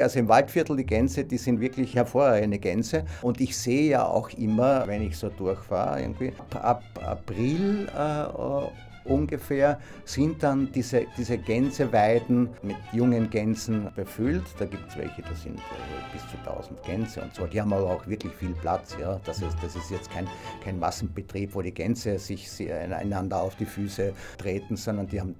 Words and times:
Also 0.00 0.20
im 0.20 0.28
Waldviertel 0.28 0.78
die 0.78 0.86
Gänse, 0.86 1.22
die 1.22 1.36
sind 1.36 1.60
wirklich 1.60 1.94
hervorragende 1.94 2.58
Gänse. 2.58 3.04
Und 3.20 3.42
ich 3.42 3.54
sehe 3.54 3.90
ja 3.90 4.06
auch 4.06 4.30
immer, 4.30 4.88
wenn 4.88 5.02
ich 5.02 5.18
so 5.18 5.28
durchfahre, 5.28 6.00
irgendwie 6.00 6.32
ab 6.54 6.82
April 7.04 7.90
äh, 7.94 9.06
ungefähr 9.06 9.78
sind 10.06 10.42
dann 10.42 10.72
diese, 10.72 11.04
diese 11.18 11.36
Gänseweiden 11.36 12.48
mit 12.62 12.76
jungen 12.94 13.28
Gänsen 13.28 13.90
befüllt. 13.94 14.44
Da 14.58 14.64
gibt 14.64 14.88
es 14.88 14.96
welche, 14.96 15.20
da 15.20 15.34
sind 15.34 15.58
äh, 15.58 16.12
bis 16.14 16.22
zu 16.22 16.38
1000 16.38 16.82
Gänse 16.84 17.20
und 17.20 17.34
so. 17.34 17.46
Die 17.46 17.60
haben 17.60 17.74
aber 17.74 17.90
auch 17.90 18.06
wirklich 18.06 18.32
viel 18.32 18.54
Platz. 18.62 18.96
Ja. 18.98 19.20
Das, 19.24 19.42
ist, 19.42 19.58
das 19.62 19.76
ist 19.76 19.90
jetzt 19.90 20.10
kein, 20.10 20.26
kein 20.64 20.78
Massenbetrieb, 20.78 21.54
wo 21.54 21.60
die 21.60 21.74
Gänse 21.74 22.18
sich 22.18 22.48
einander 22.72 23.42
auf 23.42 23.56
die 23.56 23.66
Füße 23.66 24.14
treten, 24.38 24.74
sondern 24.74 25.06
die 25.08 25.20
haben 25.20 25.34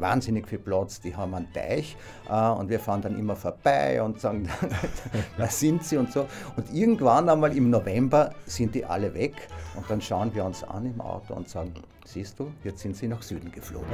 wahnsinnig 0.00 0.48
viel 0.48 0.58
Platz, 0.58 1.00
die 1.00 1.14
haben 1.14 1.34
einen 1.34 1.52
Teich 1.52 1.96
äh, 2.28 2.48
und 2.50 2.68
wir 2.68 2.80
fahren 2.80 3.02
dann 3.02 3.18
immer 3.18 3.36
vorbei 3.36 4.02
und 4.02 4.20
sagen, 4.20 4.48
da 5.38 5.46
sind 5.46 5.84
sie 5.84 5.96
und 5.96 6.12
so. 6.12 6.26
Und 6.56 6.72
irgendwann 6.72 7.28
einmal 7.28 7.56
im 7.56 7.70
November 7.70 8.30
sind 8.46 8.74
die 8.74 8.84
alle 8.84 9.14
weg 9.14 9.34
und 9.76 9.88
dann 9.90 10.00
schauen 10.00 10.34
wir 10.34 10.44
uns 10.44 10.64
an 10.64 10.86
im 10.86 11.00
Auto 11.00 11.34
und 11.34 11.48
sagen, 11.48 11.74
siehst 12.04 12.38
du, 12.38 12.52
jetzt 12.64 12.80
sind 12.80 12.96
sie 12.96 13.08
nach 13.08 13.22
Süden 13.22 13.50
geflogen. 13.52 13.86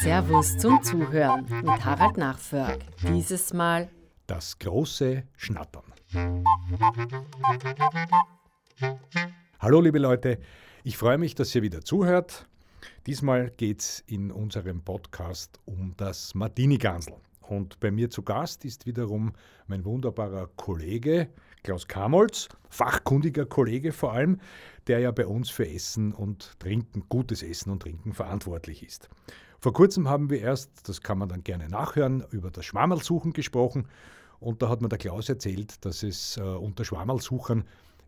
Servus 0.00 0.58
zum 0.58 0.82
Zuhören 0.82 1.46
mit 1.62 1.84
Harald 1.84 2.16
Nachförg. 2.16 2.80
Dieses 3.02 3.52
Mal 3.52 3.88
das 4.26 4.58
große 4.58 5.22
Schnattern. 5.36 5.91
Hallo 9.58 9.80
liebe 9.80 9.98
Leute, 9.98 10.38
ich 10.84 10.98
freue 10.98 11.16
mich, 11.16 11.34
dass 11.34 11.54
ihr 11.54 11.62
wieder 11.62 11.80
zuhört. 11.80 12.46
Diesmal 13.06 13.50
geht 13.50 13.80
es 13.80 14.04
in 14.06 14.30
unserem 14.30 14.82
Podcast 14.82 15.58
um 15.64 15.94
das 15.96 16.34
Martini-Gansel. 16.34 17.14
Und 17.40 17.80
bei 17.80 17.90
mir 17.90 18.10
zu 18.10 18.22
Gast 18.22 18.66
ist 18.66 18.84
wiederum 18.84 19.32
mein 19.66 19.86
wunderbarer 19.86 20.48
Kollege 20.56 21.28
Klaus 21.62 21.86
Kamolz, 21.88 22.48
fachkundiger 22.68 23.46
Kollege 23.46 23.92
vor 23.92 24.12
allem, 24.12 24.38
der 24.88 24.98
ja 24.98 25.12
bei 25.12 25.26
uns 25.26 25.48
für 25.48 25.66
Essen 25.66 26.12
und 26.12 26.58
Trinken, 26.58 27.04
gutes 27.08 27.42
Essen 27.42 27.70
und 27.70 27.84
Trinken 27.84 28.12
verantwortlich 28.12 28.82
ist. 28.82 29.08
Vor 29.60 29.72
kurzem 29.72 30.08
haben 30.08 30.28
wir 30.28 30.40
erst, 30.40 30.88
das 30.88 31.00
kann 31.00 31.18
man 31.18 31.28
dann 31.28 31.44
gerne 31.44 31.68
nachhören, 31.68 32.24
über 32.32 32.50
das 32.50 32.66
Schwammerlsuchen 32.66 33.32
gesprochen 33.32 33.88
und 34.42 34.60
da 34.60 34.68
hat 34.68 34.82
mir 34.82 34.88
der 34.88 34.98
Klaus 34.98 35.28
erzählt, 35.28 35.84
dass 35.84 36.02
es 36.02 36.36
äh, 36.36 36.40
unter 36.40 36.84
Schwammerlsuchern 36.84 37.64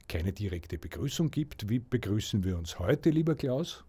keine 0.09 0.33
direkte 0.33 0.79
Begrüßung 0.79 1.31
gibt. 1.31 1.69
Wie 1.69 1.79
begrüßen 1.79 2.45
wir 2.45 2.59
uns 2.59 2.79
heute, 2.79 3.11
lieber 3.11 3.35
Klaus? 3.35 3.85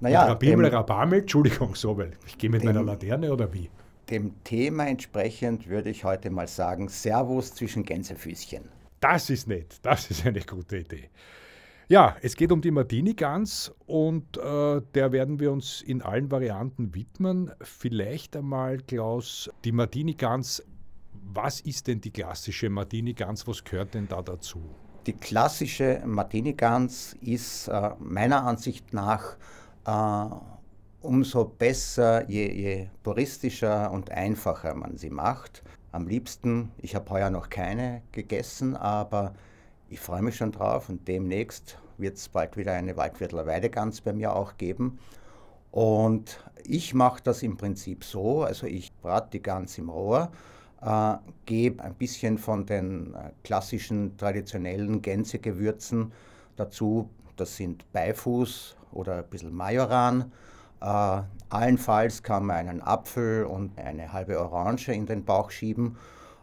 Naja, 0.00 0.26
Rabimel, 0.26 0.66
Rabamel, 0.66 1.20
Entschuldigung, 1.20 1.74
so, 1.74 1.96
weil 1.96 2.12
ich 2.26 2.36
gehe 2.36 2.50
mit 2.50 2.62
dem, 2.62 2.66
meiner 2.66 2.82
Laterne 2.82 3.32
oder 3.32 3.52
wie? 3.52 3.70
Dem 4.10 4.34
Thema 4.44 4.86
entsprechend 4.86 5.66
würde 5.68 5.90
ich 5.90 6.04
heute 6.04 6.30
mal 6.30 6.46
sagen, 6.46 6.88
Servus 6.88 7.54
zwischen 7.54 7.84
Gänsefüßchen. 7.84 8.64
Das 9.00 9.30
ist 9.30 9.48
nett, 9.48 9.78
das 9.82 10.10
ist 10.10 10.26
eine 10.26 10.40
gute 10.40 10.78
Idee. 10.78 11.08
Ja, 11.88 12.16
es 12.22 12.36
geht 12.36 12.50
um 12.50 12.60
die 12.60 12.70
Martini-Gans 12.70 13.72
und 13.86 14.38
äh, 14.38 14.80
der 14.94 15.12
werden 15.12 15.38
wir 15.38 15.52
uns 15.52 15.82
in 15.82 16.00
allen 16.00 16.30
Varianten 16.30 16.94
widmen. 16.94 17.50
Vielleicht 17.60 18.36
einmal, 18.36 18.78
Klaus, 18.78 19.50
die 19.64 19.72
Martini-Gans 19.72 20.62
was 21.34 21.60
ist 21.60 21.86
denn 21.88 22.00
die 22.00 22.10
klassische 22.10 22.70
Martini-Gans? 22.70 23.46
Was 23.46 23.64
gehört 23.64 23.94
denn 23.94 24.08
da 24.08 24.22
dazu? 24.22 24.62
Die 25.06 25.12
klassische 25.12 26.02
Martini-Gans 26.06 27.16
ist 27.20 27.68
äh, 27.68 27.90
meiner 27.98 28.44
Ansicht 28.44 28.92
nach 28.94 29.36
äh, 29.86 30.34
umso 31.00 31.44
besser, 31.44 32.28
je, 32.30 32.50
je 32.50 32.88
puristischer 33.02 33.90
und 33.90 34.10
einfacher 34.10 34.74
man 34.74 34.96
sie 34.96 35.10
macht. 35.10 35.62
Am 35.92 36.06
liebsten, 36.06 36.70
ich 36.78 36.94
habe 36.94 37.10
heuer 37.10 37.30
noch 37.30 37.50
keine 37.50 38.02
gegessen, 38.12 38.76
aber 38.76 39.34
ich 39.90 40.00
freue 40.00 40.22
mich 40.22 40.36
schon 40.36 40.52
drauf 40.52 40.88
und 40.88 41.06
demnächst 41.06 41.78
wird 41.98 42.16
es 42.16 42.28
bald 42.28 42.56
wieder 42.56 42.72
eine 42.72 42.96
Waldviertler 42.96 43.46
Weidegans 43.46 44.00
bei 44.00 44.12
mir 44.12 44.34
auch 44.34 44.56
geben. 44.56 44.98
Und 45.70 46.42
ich 46.64 46.94
mache 46.94 47.22
das 47.22 47.42
im 47.42 47.56
Prinzip 47.56 48.04
so, 48.04 48.42
also 48.42 48.66
ich 48.66 48.92
brate 49.02 49.30
die 49.32 49.42
Gans 49.42 49.76
im 49.76 49.90
Rohr, 49.90 50.30
äh, 50.84 51.16
gebe 51.46 51.82
ein 51.82 51.94
bisschen 51.94 52.38
von 52.38 52.66
den 52.66 53.14
äh, 53.14 53.30
klassischen 53.42 54.16
traditionellen 54.16 55.02
Gänsegewürzen 55.02 56.12
dazu. 56.56 57.08
Das 57.36 57.56
sind 57.56 57.90
Beifuß 57.92 58.76
oder 58.92 59.18
ein 59.18 59.24
bisschen 59.28 59.52
Majoran. 59.52 60.32
Äh, 60.80 61.22
allenfalls 61.48 62.22
kann 62.22 62.46
man 62.46 62.68
einen 62.68 62.82
Apfel 62.82 63.44
und 63.44 63.78
eine 63.78 64.12
halbe 64.12 64.38
Orange 64.38 64.92
in 64.92 65.06
den 65.06 65.24
Bauch 65.24 65.50
schieben. 65.50 65.96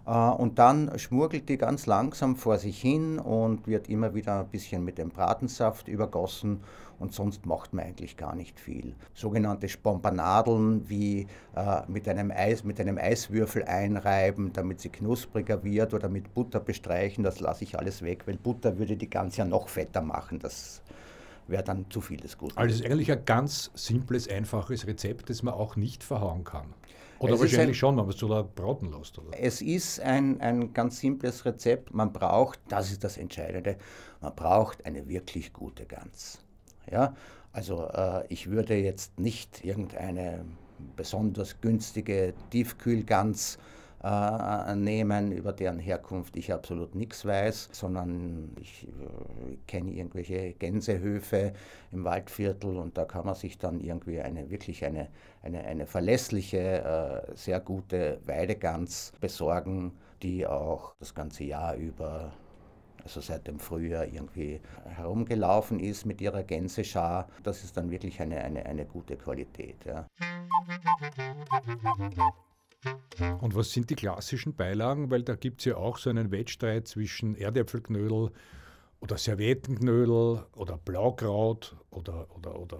Äh, 0.05 0.11
und 0.11 0.59
dann 0.59 0.97
schmurgelt 0.97 1.49
die 1.49 1.57
ganz 1.57 1.85
langsam 1.85 2.35
vor 2.35 2.57
sich 2.57 2.81
hin 2.81 3.19
und 3.19 3.67
wird 3.67 3.89
immer 3.89 4.13
wieder 4.13 4.39
ein 4.39 4.47
bisschen 4.47 4.83
mit 4.83 4.97
dem 4.97 5.09
Bratensaft 5.09 5.87
übergossen 5.87 6.61
und 7.01 7.13
sonst 7.13 7.45
macht 7.47 7.73
man 7.73 7.85
eigentlich 7.85 8.15
gar 8.15 8.35
nicht 8.35 8.59
viel. 8.59 8.95
Sogenannte 9.15 9.67
Spompanadeln 9.67 10.87
wie 10.87 11.25
äh, 11.55 11.81
mit, 11.87 12.07
einem 12.07 12.31
Eis, 12.31 12.63
mit 12.63 12.79
einem 12.79 12.97
Eiswürfel 12.97 13.63
einreiben, 13.63 14.53
damit 14.53 14.81
sie 14.81 14.89
knuspriger 14.89 15.63
wird 15.63 15.93
oder 15.93 16.09
mit 16.09 16.33
Butter 16.33 16.59
bestreichen, 16.59 17.23
das 17.23 17.39
lasse 17.39 17.63
ich 17.63 17.77
alles 17.77 18.03
weg, 18.03 18.27
weil 18.27 18.37
Butter 18.37 18.77
würde 18.77 18.95
die 18.97 19.09
Gans 19.09 19.37
ja 19.37 19.45
noch 19.45 19.67
fetter 19.67 20.01
machen. 20.01 20.37
Das 20.39 20.83
wäre 21.47 21.63
dann 21.63 21.89
zu 21.89 22.01
viel 22.01 22.17
des 22.17 22.37
Guten. 22.37 22.57
Also 22.57 22.73
es 22.73 22.81
ist 22.81 22.85
eigentlich 22.85 23.11
ein 23.11 23.25
ganz 23.25 23.71
simples, 23.73 24.27
einfaches 24.27 24.87
Rezept, 24.87 25.29
das 25.29 25.43
man 25.43 25.53
auch 25.53 25.75
nicht 25.75 26.03
verhauen 26.03 26.43
kann. 26.43 26.73
Oder 27.19 27.35
es 27.35 27.39
wahrscheinlich 27.39 27.69
ein, 27.69 27.79
schon, 27.79 27.97
wenn 27.97 28.05
man 28.05 28.13
es 28.13 28.19
so 28.19 28.27
da 28.27 28.41
braten 28.41 28.91
lässt. 28.91 29.19
Oder? 29.19 29.29
Es 29.37 29.61
ist 29.61 29.99
ein, 29.99 30.41
ein 30.41 30.73
ganz 30.73 30.99
simples 30.99 31.45
Rezept. 31.45 31.93
Man 31.93 32.11
braucht, 32.11 32.59
das 32.67 32.91
ist 32.91 33.03
das 33.03 33.17
Entscheidende, 33.17 33.77
man 34.21 34.35
braucht 34.35 34.85
eine 34.85 35.07
wirklich 35.07 35.53
gute 35.53 35.85
Gans. 35.85 36.39
Ja? 36.91 37.15
Also 37.53 37.87
äh, 37.89 38.25
ich 38.29 38.49
würde 38.49 38.75
jetzt 38.75 39.19
nicht 39.19 39.63
irgendeine 39.63 40.45
besonders 40.95 41.61
günstige 41.61 42.33
Tiefkühlgans 42.49 43.55
äh, 43.55 43.59
nehmen, 44.03 45.31
über 45.31 45.53
deren 45.53 45.77
Herkunft 45.77 46.35
ich 46.35 46.51
absolut 46.51 46.95
nichts 46.95 47.23
weiß, 47.23 47.69
sondern 47.71 48.55
ich 48.59 48.87
äh, 48.87 49.57
kenne 49.67 49.91
irgendwelche 49.91 50.53
Gänsehöfe 50.53 51.53
im 51.91 52.03
Waldviertel 52.03 52.77
und 52.77 52.97
da 52.97 53.05
kann 53.05 53.25
man 53.25 53.35
sich 53.35 53.59
dann 53.59 53.79
irgendwie 53.79 54.19
eine 54.19 54.49
wirklich 54.49 54.83
eine, 54.85 55.09
eine, 55.43 55.63
eine 55.65 55.85
verlässliche, 55.85 57.27
äh, 57.29 57.35
sehr 57.35 57.59
gute 57.59 58.19
Weidegans 58.25 59.13
besorgen, 59.19 59.91
die 60.23 60.47
auch 60.47 60.95
das 60.99 61.13
ganze 61.13 61.43
Jahr 61.43 61.75
über 61.75 62.31
also 63.03 63.19
seit 63.19 63.47
dem 63.47 63.59
Frühjahr 63.59 64.05
irgendwie 64.05 64.61
herumgelaufen 64.85 65.79
ist 65.79 66.05
mit 66.05 66.21
ihrer 66.21 66.43
Gänseschar. 66.43 67.27
Das 67.43 67.63
ist 67.63 67.75
dann 67.77 67.89
wirklich 67.89 68.21
eine, 68.21 68.41
eine, 68.41 68.65
eine 68.65 68.85
gute 68.85 69.17
Qualität. 69.17 69.83
Ja. 69.85 70.05
Und 73.41 73.55
was 73.55 73.71
sind 73.71 73.89
die 73.89 73.95
klassischen 73.95 74.55
Beilagen? 74.55 75.11
Weil 75.11 75.23
da 75.23 75.35
gibt 75.35 75.61
es 75.61 75.65
ja 75.65 75.77
auch 75.77 75.97
so 75.97 76.09
einen 76.09 76.31
Wettstreit 76.31 76.87
zwischen 76.87 77.35
Erdäpfelknödel 77.35 78.31
oder 78.99 79.17
Serviettenknödel 79.17 80.43
oder 80.55 80.77
Blaukraut 80.77 81.75
oder, 81.91 82.25
oder, 82.35 82.59
oder 82.59 82.79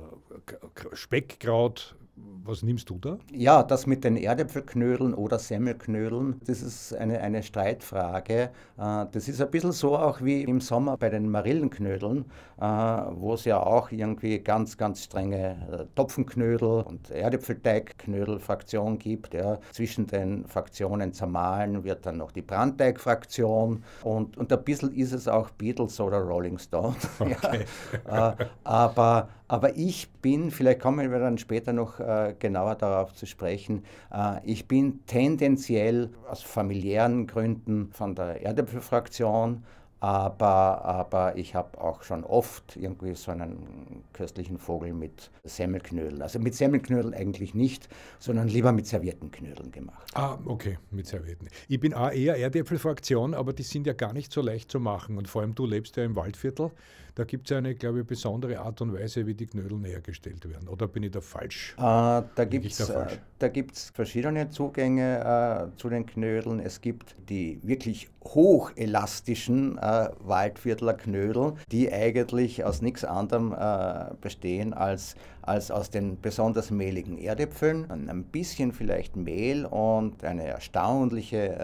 Speckkraut. 0.94 1.96
Was 2.44 2.64
nimmst 2.64 2.90
du 2.90 2.98
da? 2.98 3.18
Ja, 3.32 3.64
das 3.64 3.86
mit 3.86 4.04
den 4.04 4.18
Erdäpfelknödeln 4.18 5.14
oder 5.14 5.38
Semmelknödeln, 5.40 6.42
das 6.46 6.62
ist 6.62 6.94
eine, 6.94 7.22
eine 7.22 7.44
Streitfrage. 7.44 8.50
Äh, 8.78 9.06
das 9.12 9.28
ist 9.28 9.42
ein 9.42 9.50
bisschen 9.52 9.72
so 9.72 9.96
auch 9.96 10.22
wie 10.22 10.42
im 10.44 10.60
Sommer 10.60 10.98
bei 10.98 11.10
den 11.10 11.30
Marillenknödeln, 11.30 12.26
äh, 12.60 12.64
wo 12.64 13.36
es 13.36 13.46
ja 13.46 13.62
auch 13.62 13.92
irgendwie 13.92 14.40
ganz, 14.40 14.78
ganz 14.78 15.04
strenge 15.04 15.56
äh, 15.72 15.86
Topfenknödel 15.96 16.82
und 16.82 17.12
Erdäpfelteigknödel-Fraktion 17.12 18.98
gibt. 18.98 19.34
Ja. 19.34 19.60
Zwischen 19.72 20.08
den 20.08 20.46
Fraktionen 20.48 21.14
zermahlen 21.14 21.84
wird 21.84 22.06
dann 22.06 22.18
noch 22.18 22.32
die 22.32 22.42
Brandteig-Fraktion 22.42 23.84
und, 24.04 24.38
und 24.38 24.52
ein 24.52 24.64
bisschen 24.64 24.94
ist 24.94 25.14
es 25.14 25.28
auch 25.28 25.50
Beatles 25.52 26.00
oder 26.00 26.20
Rolling 26.20 26.58
Stones. 26.58 26.98
Okay. 27.22 27.66
ja. 28.08 28.36
aber, 28.64 29.01
aber 29.48 29.76
ich 29.76 30.10
bin, 30.22 30.52
vielleicht 30.52 30.80
kommen 30.80 31.12
wir 31.12 31.20
dann 31.20 31.38
später 31.38 31.74
noch 31.74 32.00
äh, 32.00 32.36
genauer 32.40 32.76
darauf 32.76 33.14
zu 33.14 33.26
sprechen. 33.26 33.84
Äh, 34.14 34.40
ich 34.44 34.68
bin 34.68 35.06
tendenziell 35.06 36.10
aus 36.30 36.42
familiären 36.42 37.28
Gründen 37.28 37.90
von 37.92 38.16
der 38.16 38.42
Erdäpfelfraktion, 38.44 39.64
aber, 40.02 40.84
aber 40.84 41.38
ich 41.38 41.54
habe 41.54 41.80
auch 41.80 42.02
schon 42.02 42.24
oft 42.24 42.76
irgendwie 42.76 43.14
so 43.14 43.30
einen 43.30 44.04
köstlichen 44.14 44.58
Vogel 44.58 44.94
mit 44.94 45.30
Semmelknödel. 45.44 46.24
Also 46.24 46.40
mit 46.40 46.56
Semmelknödel 46.56 47.14
eigentlich 47.14 47.54
nicht, 47.54 47.88
sondern 48.18 48.48
lieber 48.48 48.72
mit 48.72 48.88
Serviettenknödeln 48.88 49.72
gemacht. 49.72 50.08
Ah, 50.16 50.40
okay, 50.46 50.80
mit 50.90 51.06
Servietten. 51.06 51.50
Ich 51.68 51.80
bin 51.80 51.94
auch 51.94 52.12
eher 52.12 52.36
Erdäpfelfraktion, 52.36 53.36
aber 53.36 53.54
die 53.54 53.62
sind 53.62 53.86
ja 53.86 53.94
gar 53.94 54.12
nicht 54.12 54.32
so 54.32 54.42
leicht 54.42 54.72
zu 54.72 54.80
machen. 54.80 55.20
Und 55.20 55.28
vor 55.28 55.44
allem 55.44 55.54
du 55.54 55.68
lebst 55.68 55.96
ja 55.98 56.04
im 56.04 56.16
Waldviertel. 56.16 56.72
da 57.16 57.24
gibt 57.24 57.52
es 57.52 57.56
eine, 57.56 57.76
glaube 57.76 58.00
ich, 58.02 58.08
besondere 58.08 58.60
Art 58.60 58.82
und 58.82 58.94
Weise, 58.94 59.28
wie 59.28 59.36
die 59.36 59.46
Knödel 59.46 59.80
hergestellt 59.86 60.50
werden. 60.50 60.68
Oder 60.68 60.88
bin 60.88 61.04
ich 61.04 61.12
da 61.12 61.22
falsch? 61.22 61.76
Äh, 61.78 61.82
da 61.82 62.46
gibt 62.46 62.72
es 62.72 62.80
äh, 62.80 63.94
verschiedene 63.94 64.50
Zugänge 64.50 65.72
äh, 65.74 65.78
zu 65.78 65.90
den 65.90 66.06
Knödeln. 66.06 66.60
Es 66.60 66.82
gibt 66.82 67.16
die 67.30 67.60
wirklich 67.64 68.10
hochelastischen 68.24 69.78
äh, 69.78 69.91
Waldviertler 70.20 70.94
Knödel, 70.94 71.54
die 71.72 71.92
eigentlich 71.92 72.64
aus 72.64 72.82
nichts 72.82 73.04
anderem 73.04 73.54
äh, 73.54 74.14
bestehen 74.20 74.74
als, 74.74 75.16
als 75.42 75.72
aus 75.72 75.90
den 75.90 76.20
besonders 76.22 76.70
mehligen 76.72 77.18
Erdäpfeln, 77.18 77.90
ein 77.90 78.24
bisschen 78.26 78.72
vielleicht 78.74 79.16
Mehl 79.16 79.66
und 79.66 80.24
eine 80.24 80.46
erstaunliche 80.46 81.56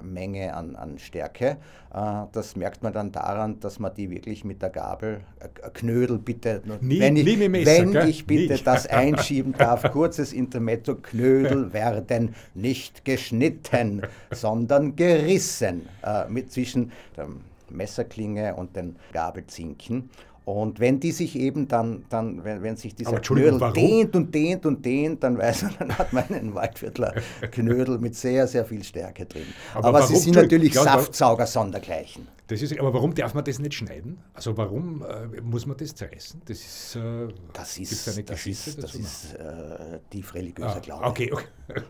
äh, 0.00 0.02
Menge 0.02 0.54
an, 0.54 0.76
an 0.76 0.98
Stärke. 0.98 1.56
Äh, 1.92 2.24
das 2.32 2.54
merkt 2.56 2.82
man 2.82 2.92
dann 2.92 3.10
daran, 3.12 3.58
dass 3.60 3.78
man 3.78 3.94
die 3.94 4.10
wirklich 4.10 4.44
mit 4.44 4.62
der 4.62 4.70
Gabel, 4.70 5.22
äh, 5.40 5.48
Knödel 5.70 6.18
bitte, 6.18 6.62
nie, 6.80 7.00
wenn, 7.00 7.16
ich, 7.16 7.48
Messer, 7.48 7.94
wenn 7.94 8.08
ich 8.08 8.26
bitte 8.26 8.54
nie. 8.54 8.62
das 8.62 8.86
einschieben 8.86 9.52
darf, 9.52 9.90
kurzes 9.90 10.32
Intermezzo, 10.32 10.94
Knödel 10.94 11.72
werden 11.72 12.34
nicht 12.54 13.04
geschnitten, 13.04 14.02
sondern 14.30 14.94
gerissen 14.94 15.88
äh, 16.04 16.28
mit 16.28 16.52
zwischen 16.52 16.92
der 17.16 17.28
Messerklinge 17.70 18.54
und 18.54 18.76
den 18.76 18.96
Gabelzinken. 19.12 20.10
Und 20.46 20.78
wenn 20.78 21.00
die 21.00 21.10
sich 21.10 21.34
eben 21.34 21.66
dann, 21.66 22.04
dann 22.08 22.44
wenn, 22.44 22.62
wenn 22.62 22.76
sich 22.76 22.94
dieser 22.94 23.18
Knödel 23.18 23.60
warum? 23.60 23.74
dehnt 23.74 24.14
und 24.14 24.32
dehnt 24.32 24.64
und 24.64 24.86
dehnt, 24.86 25.24
dann 25.24 25.36
weiß 25.36 25.62
man, 25.62 25.74
dann 25.80 25.98
hat 25.98 26.12
man 26.12 26.22
einen 26.28 26.54
Waldviertler 26.54 27.14
Knödel 27.50 27.98
mit 27.98 28.14
sehr, 28.14 28.46
sehr 28.46 28.64
viel 28.64 28.84
Stärke 28.84 29.26
drin. 29.26 29.42
Aber, 29.74 29.88
aber 29.88 30.02
sie 30.02 30.14
sind 30.14 30.36
natürlich 30.36 30.74
Saftsauger 30.74 31.48
sondergleichen. 31.48 32.28
Das 32.46 32.62
ist, 32.62 32.78
aber 32.78 32.94
warum 32.94 33.12
darf 33.12 33.34
man 33.34 33.42
das 33.42 33.58
nicht 33.58 33.74
schneiden? 33.74 34.18
Also 34.34 34.56
warum 34.56 35.02
äh, 35.02 35.40
muss 35.40 35.66
man 35.66 35.76
das 35.78 35.92
zerreißen? 35.96 36.40
Das 36.44 36.58
ist, 36.58 36.94
äh, 36.94 37.26
das 37.52 37.76
ist, 37.78 38.08
eine 38.08 38.22
das 38.22 38.36
Geschichte 38.36 38.70
ist, 38.70 38.82
das 38.84 38.94
ist 38.94 39.34
äh, 39.34 39.98
tief 40.10 40.32
religiöser 40.32 40.76
ah, 40.76 40.78
Glaube. 40.78 41.04
Okay, 41.06 41.32
okay. 41.32 41.44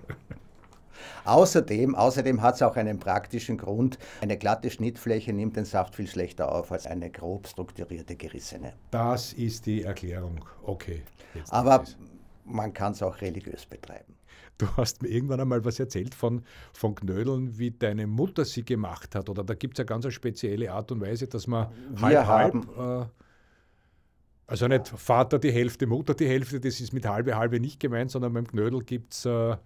Außerdem, 1.25 1.94
außerdem 1.94 2.43
hat 2.43 2.56
es 2.56 2.62
auch 2.62 2.76
einen 2.76 2.98
praktischen 2.98 3.58
Grund. 3.58 3.98
Eine 4.20 4.37
glatte 4.37 4.70
Schnittfläche 4.70 5.32
nimmt 5.32 5.56
den 5.56 5.64
Saft 5.64 5.94
viel 5.94 6.06
schlechter 6.06 6.52
auf 6.52 6.72
als 6.72 6.87
eine 6.87 7.10
grob 7.10 7.46
strukturierte 7.48 8.16
gerissene. 8.16 8.72
Das 8.90 9.32
ist 9.32 9.66
die 9.66 9.82
Erklärung. 9.82 10.44
Okay. 10.62 11.02
Aber 11.50 11.84
man 12.44 12.72
kann 12.72 12.93
es 12.93 13.02
auch 13.02 13.20
religiös 13.20 13.66
betreiben. 13.66 14.14
Du 14.58 14.66
hast 14.76 15.02
mir 15.02 15.08
irgendwann 15.08 15.40
einmal 15.40 15.64
was 15.64 15.78
erzählt 15.78 16.14
von, 16.14 16.43
von 16.72 16.94
Knödeln, 16.94 17.58
wie 17.58 17.72
deine 17.72 18.06
Mutter 18.06 18.44
sie 18.44 18.64
gemacht 18.64 19.14
hat. 19.14 19.28
Oder 19.28 19.44
da 19.44 19.54
gibt 19.54 19.75
es 19.75 19.78
ja 19.78 19.84
ganz 19.84 20.06
eine 20.06 20.12
spezielle 20.12 20.72
Art 20.72 20.90
und 20.93 21.02
Weise, 21.02 21.26
dass 21.26 21.46
man 21.46 21.69
Wir 21.94 22.26
halb, 22.26 22.54
halb 22.76 23.06
äh, 23.06 23.10
also 24.46 24.69
nicht 24.69 24.88
Vater 24.88 25.38
die 25.38 25.50
Hälfte, 25.50 25.87
Mutter 25.87 26.14
die 26.14 26.26
Hälfte, 26.26 26.60
das 26.60 26.81
ist 26.81 26.93
mit 26.93 27.06
halbe, 27.06 27.37
halbe 27.37 27.60
nicht 27.60 27.81
gemeint, 27.81 28.10
sondern 28.10 28.32
beim 28.32 28.46
Knödel 28.46 28.82
gibt 28.82 29.12
es 29.12 29.26
äh, 29.26 29.56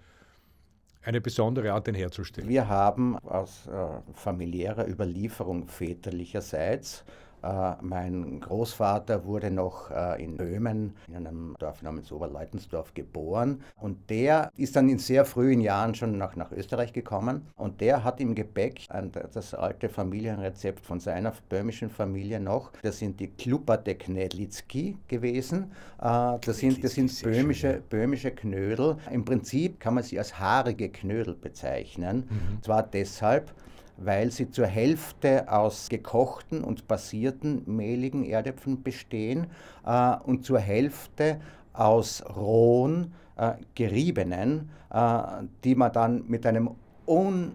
eine 1.03 1.21
besondere 1.21 1.73
Art, 1.73 1.87
den 1.87 1.95
herzustellen? 1.95 2.49
Wir 2.49 2.69
haben 2.69 3.17
aus 3.19 3.67
äh, 3.67 4.13
familiärer 4.15 4.89
Überlieferung 4.89 5.69
väterlicherseits 5.69 7.05
äh, 7.43 7.73
mein 7.81 8.41
Großvater 8.41 9.25
wurde 9.25 9.51
noch 9.51 9.91
äh, 9.91 10.23
in 10.23 10.37
Böhmen, 10.37 10.97
in 11.09 11.17
einem 11.17 11.57
Dorf 11.59 11.83
namens 11.83 12.13
Oberleutensdorf, 12.13 12.95
geboren. 12.95 13.63
Und 13.77 14.11
der 14.11 14.51
ist 14.57 14.77
dann 14.77 14.89
in 14.89 14.99
sehr 14.99 15.25
frühen 15.25 15.61
Jahren 15.61 15.95
schon 15.95 16.19
nach, 16.19 16.37
nach 16.37 16.53
Österreich 16.53 16.93
gekommen. 16.93 17.47
Und 17.57 17.81
der 17.81 18.05
hat 18.05 18.21
im 18.21 18.35
Gepäck 18.35 18.83
ein, 18.89 19.11
das 19.33 19.55
alte 19.55 19.89
Familienrezept 19.89 20.85
von 20.85 21.01
seiner 21.01 21.33
böhmischen 21.49 21.91
Familie 21.91 22.41
noch. 22.41 22.73
Das 22.83 22.99
sind 22.99 23.21
die 23.21 23.29
Klupate 23.29 23.95
Knedlitzki 23.95 24.97
gewesen. 25.09 25.73
Äh, 26.01 26.39
das 26.45 26.59
sind, 26.59 26.83
das 26.85 26.93
sind 26.93 27.23
böhmische, 27.23 27.83
böhmische 27.89 28.31
Knödel. 28.31 28.97
Im 29.11 29.25
Prinzip 29.25 29.81
kann 29.81 29.95
man 29.95 30.05
sie 30.05 30.19
als 30.19 30.39
haarige 30.39 30.89
Knödel 30.91 31.35
bezeichnen. 31.35 32.29
Mhm. 32.29 32.63
Zwar 32.63 32.83
deshalb, 32.83 33.53
weil 34.01 34.31
sie 34.31 34.51
zur 34.51 34.67
Hälfte 34.67 35.51
aus 35.53 35.89
gekochten 35.89 36.65
und 36.65 36.89
passierten 36.89 37.63
mehligen 37.67 38.25
Erdäpfeln 38.25 38.83
bestehen 38.83 39.47
äh, 39.87 40.17
und 40.25 40.45
zur 40.45 40.59
Hälfte 40.59 41.41
aus 41.73 42.25
rohen, 42.35 43.13
äh, 43.37 43.53
geriebenen, 43.75 44.71
äh, 44.91 45.23
die 45.65 45.75
man 45.75 45.93
dann 45.93 46.25
mit 46.27 46.47
einem 46.47 46.71
un 47.07 47.53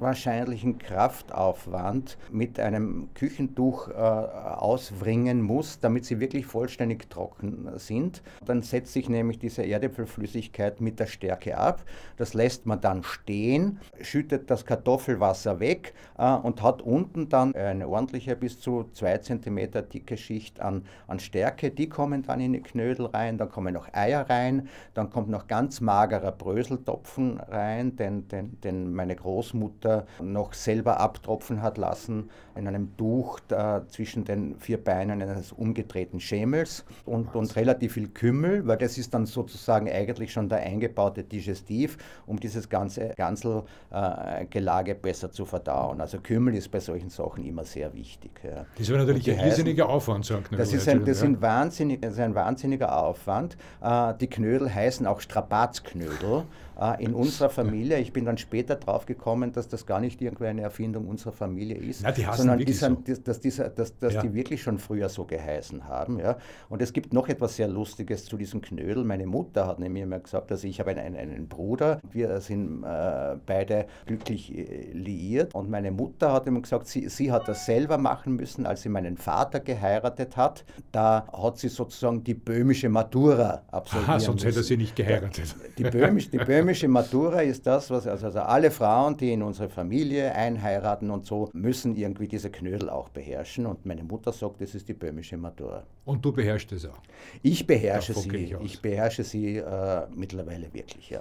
wahrscheinlichen 0.00 0.78
Kraftaufwand 0.78 2.18
mit 2.30 2.58
einem 2.58 3.08
Küchentuch 3.14 3.88
äh, 3.88 3.92
auswringen 3.92 5.42
muss, 5.42 5.78
damit 5.80 6.04
sie 6.04 6.20
wirklich 6.20 6.46
vollständig 6.46 7.08
trocken 7.10 7.68
sind. 7.76 8.22
Dann 8.44 8.62
setzt 8.62 8.92
sich 8.92 9.08
nämlich 9.08 9.38
diese 9.38 9.62
Erdäpfelflüssigkeit 9.62 10.80
mit 10.80 11.00
der 11.00 11.06
Stärke 11.06 11.56
ab. 11.58 11.84
Das 12.16 12.34
lässt 12.34 12.66
man 12.66 12.80
dann 12.80 13.02
stehen, 13.02 13.80
schüttet 14.00 14.50
das 14.50 14.64
Kartoffelwasser 14.64 15.60
weg 15.60 15.94
äh, 16.18 16.32
und 16.32 16.62
hat 16.62 16.82
unten 16.82 17.28
dann 17.28 17.54
eine 17.54 17.88
ordentliche 17.88 18.36
bis 18.36 18.60
zu 18.60 18.88
zwei 18.92 19.18
Zentimeter 19.18 19.82
dicke 19.82 20.16
Schicht 20.16 20.60
an, 20.60 20.84
an 21.06 21.20
Stärke. 21.20 21.70
Die 21.70 21.88
kommen 21.88 22.22
dann 22.22 22.40
in 22.40 22.52
die 22.52 22.62
Knödel 22.62 23.06
rein, 23.06 23.38
dann 23.38 23.50
kommen 23.50 23.74
noch 23.74 23.92
Eier 23.92 24.28
rein, 24.28 24.68
dann 24.94 25.10
kommt 25.10 25.28
noch 25.28 25.46
ganz 25.46 25.80
magerer 25.80 26.32
Bröseltopfen 26.32 27.40
rein, 27.40 27.96
den, 27.96 28.28
den, 28.28 28.60
den 28.60 28.94
meine 28.94 29.16
Großmutter 29.16 29.89
Tochter 29.90 30.06
noch 30.22 30.52
selber 30.52 31.00
abtropfen 31.00 31.62
hat 31.62 31.78
lassen 31.78 32.30
in 32.56 32.66
einem 32.66 32.96
Tuch 32.96 33.38
äh, 33.50 33.80
zwischen 33.88 34.24
den 34.24 34.58
vier 34.58 34.82
Beinen 34.82 35.22
eines 35.22 35.52
umgedrehten 35.52 36.20
Schemels 36.20 36.84
und, 37.06 37.34
und 37.34 37.56
relativ 37.56 37.94
viel 37.94 38.08
Kümmel, 38.08 38.66
weil 38.66 38.76
das 38.76 38.98
ist 38.98 39.14
dann 39.14 39.26
sozusagen 39.26 39.88
eigentlich 39.88 40.32
schon 40.32 40.48
der 40.48 40.58
eingebaute 40.58 41.22
Digestiv, 41.22 41.96
um 42.26 42.38
dieses 42.38 42.68
ganze 42.68 43.14
Ganzelgelage 43.16 44.90
äh, 44.90 44.94
besser 44.94 45.30
zu 45.30 45.44
verdauen. 45.44 46.00
Also 46.00 46.18
Kümmel 46.18 46.54
ist 46.54 46.70
bei 46.70 46.80
solchen 46.80 47.08
Sachen 47.08 47.44
immer 47.44 47.64
sehr 47.64 47.94
wichtig. 47.94 48.32
Ja. 48.42 48.66
Das 48.76 48.88
wäre 48.88 48.98
natürlich 48.98 49.30
ein 49.30 49.40
riesiger 49.40 49.88
Aufwand, 49.88 50.26
sagt 50.26 50.50
Das, 50.56 50.72
ist 50.72 50.88
ein, 50.88 51.04
das, 51.04 51.20
sind 51.20 51.40
wahnsinnig, 51.40 52.02
das 52.02 52.14
ist 52.14 52.20
ein 52.20 52.34
wahnsinniger 52.34 52.96
Aufwand. 52.96 53.56
Äh, 53.80 54.14
die 54.20 54.28
Knödel 54.28 54.72
heißen 54.72 55.06
auch 55.06 55.20
Strapazknödel 55.20 56.44
äh, 56.80 57.04
in 57.04 57.14
unserer 57.14 57.50
Familie. 57.50 57.98
Ich 57.98 58.12
bin 58.12 58.24
dann 58.24 58.38
später 58.38 58.76
drauf 58.76 59.04
gekommen, 59.04 59.52
dass 59.52 59.68
das 59.68 59.84
gar 59.84 60.00
nicht 60.00 60.22
irgendwie 60.22 60.46
eine 60.46 60.62
Erfindung 60.62 61.06
unserer 61.08 61.32
Familie 61.32 61.76
ist, 61.76 62.02
Na, 62.02 62.32
sondern 62.32 62.58
die 62.58 62.72
sind, 62.72 63.06
so. 63.06 63.14
dass, 63.22 63.40
dieser, 63.40 63.68
dass, 63.68 63.98
dass 63.98 64.14
ja. 64.14 64.22
die 64.22 64.32
wirklich 64.32 64.62
schon 64.62 64.78
früher 64.78 65.08
so 65.08 65.24
geheißen 65.24 65.86
haben. 65.86 66.18
Ja. 66.18 66.38
Und 66.68 66.80
es 66.80 66.92
gibt 66.92 67.12
noch 67.12 67.28
etwas 67.28 67.56
sehr 67.56 67.68
Lustiges 67.68 68.24
zu 68.24 68.36
diesem 68.38 68.62
Knödel. 68.62 69.04
Meine 69.04 69.26
Mutter 69.26 69.66
hat 69.66 69.78
nämlich 69.78 70.02
immer 70.04 70.20
gesagt, 70.20 70.50
also 70.50 70.66
ich 70.66 70.80
habe 70.80 70.92
einen, 70.92 71.16
einen 71.16 71.48
Bruder, 71.48 72.00
wir 72.10 72.40
sind 72.40 72.82
äh, 72.82 73.36
beide 73.44 73.86
glücklich 74.06 74.56
äh, 74.56 74.92
liiert 74.92 75.54
und 75.54 75.68
meine 75.68 75.90
Mutter 75.90 76.32
hat 76.32 76.46
immer 76.46 76.62
gesagt, 76.62 76.86
sie, 76.86 77.08
sie 77.08 77.30
hat 77.30 77.46
das 77.46 77.66
selber 77.66 77.98
machen 77.98 78.36
müssen, 78.36 78.64
als 78.64 78.82
sie 78.82 78.88
meinen 78.88 79.18
Vater 79.18 79.60
geheiratet 79.60 80.36
hat. 80.36 80.64
Da 80.92 81.26
hat 81.30 81.58
sie 81.58 81.68
sozusagen 81.68 82.24
die 82.24 82.34
böhmische 82.34 82.88
Matura 82.88 83.62
absolviert. 83.70 84.08
Aha, 84.08 84.20
sonst 84.20 84.44
hätte 84.44 84.62
sie 84.62 84.78
nicht 84.78 84.96
geheiratet. 84.96 85.54
Die, 85.76 85.82
böhmisch, 85.82 86.30
die 86.30 86.38
böhmische 86.38 86.69
böhmische 86.70 86.86
Matura 86.86 87.42
ist 87.42 87.66
das, 87.66 87.90
was 87.90 88.06
also, 88.06 88.26
also 88.26 88.38
alle 88.38 88.70
Frauen, 88.70 89.16
die 89.16 89.32
in 89.32 89.42
unsere 89.42 89.68
Familie 89.68 90.32
einheiraten 90.32 91.10
und 91.10 91.26
so, 91.26 91.50
müssen 91.52 91.96
irgendwie 91.96 92.28
diese 92.28 92.48
Knödel 92.48 92.88
auch 92.88 93.08
beherrschen. 93.08 93.66
Und 93.66 93.84
meine 93.86 94.04
Mutter 94.04 94.32
sagt, 94.32 94.60
das 94.60 94.76
ist 94.76 94.88
die 94.88 94.94
böhmische 94.94 95.36
Matura. 95.36 95.82
Und 96.04 96.24
du 96.24 96.30
beherrschst 96.30 96.70
es 96.70 96.86
auch? 96.86 97.02
Ich 97.42 97.66
beherrsche 97.66 98.14
sie. 98.14 98.36
Ich, 98.36 98.52
ich, 98.52 98.80
beherrsche 98.80 99.24
sie 99.24 99.56
äh, 99.56 100.06
mittlerweile 100.14 100.72
wirklich, 100.72 101.10
ja. 101.10 101.20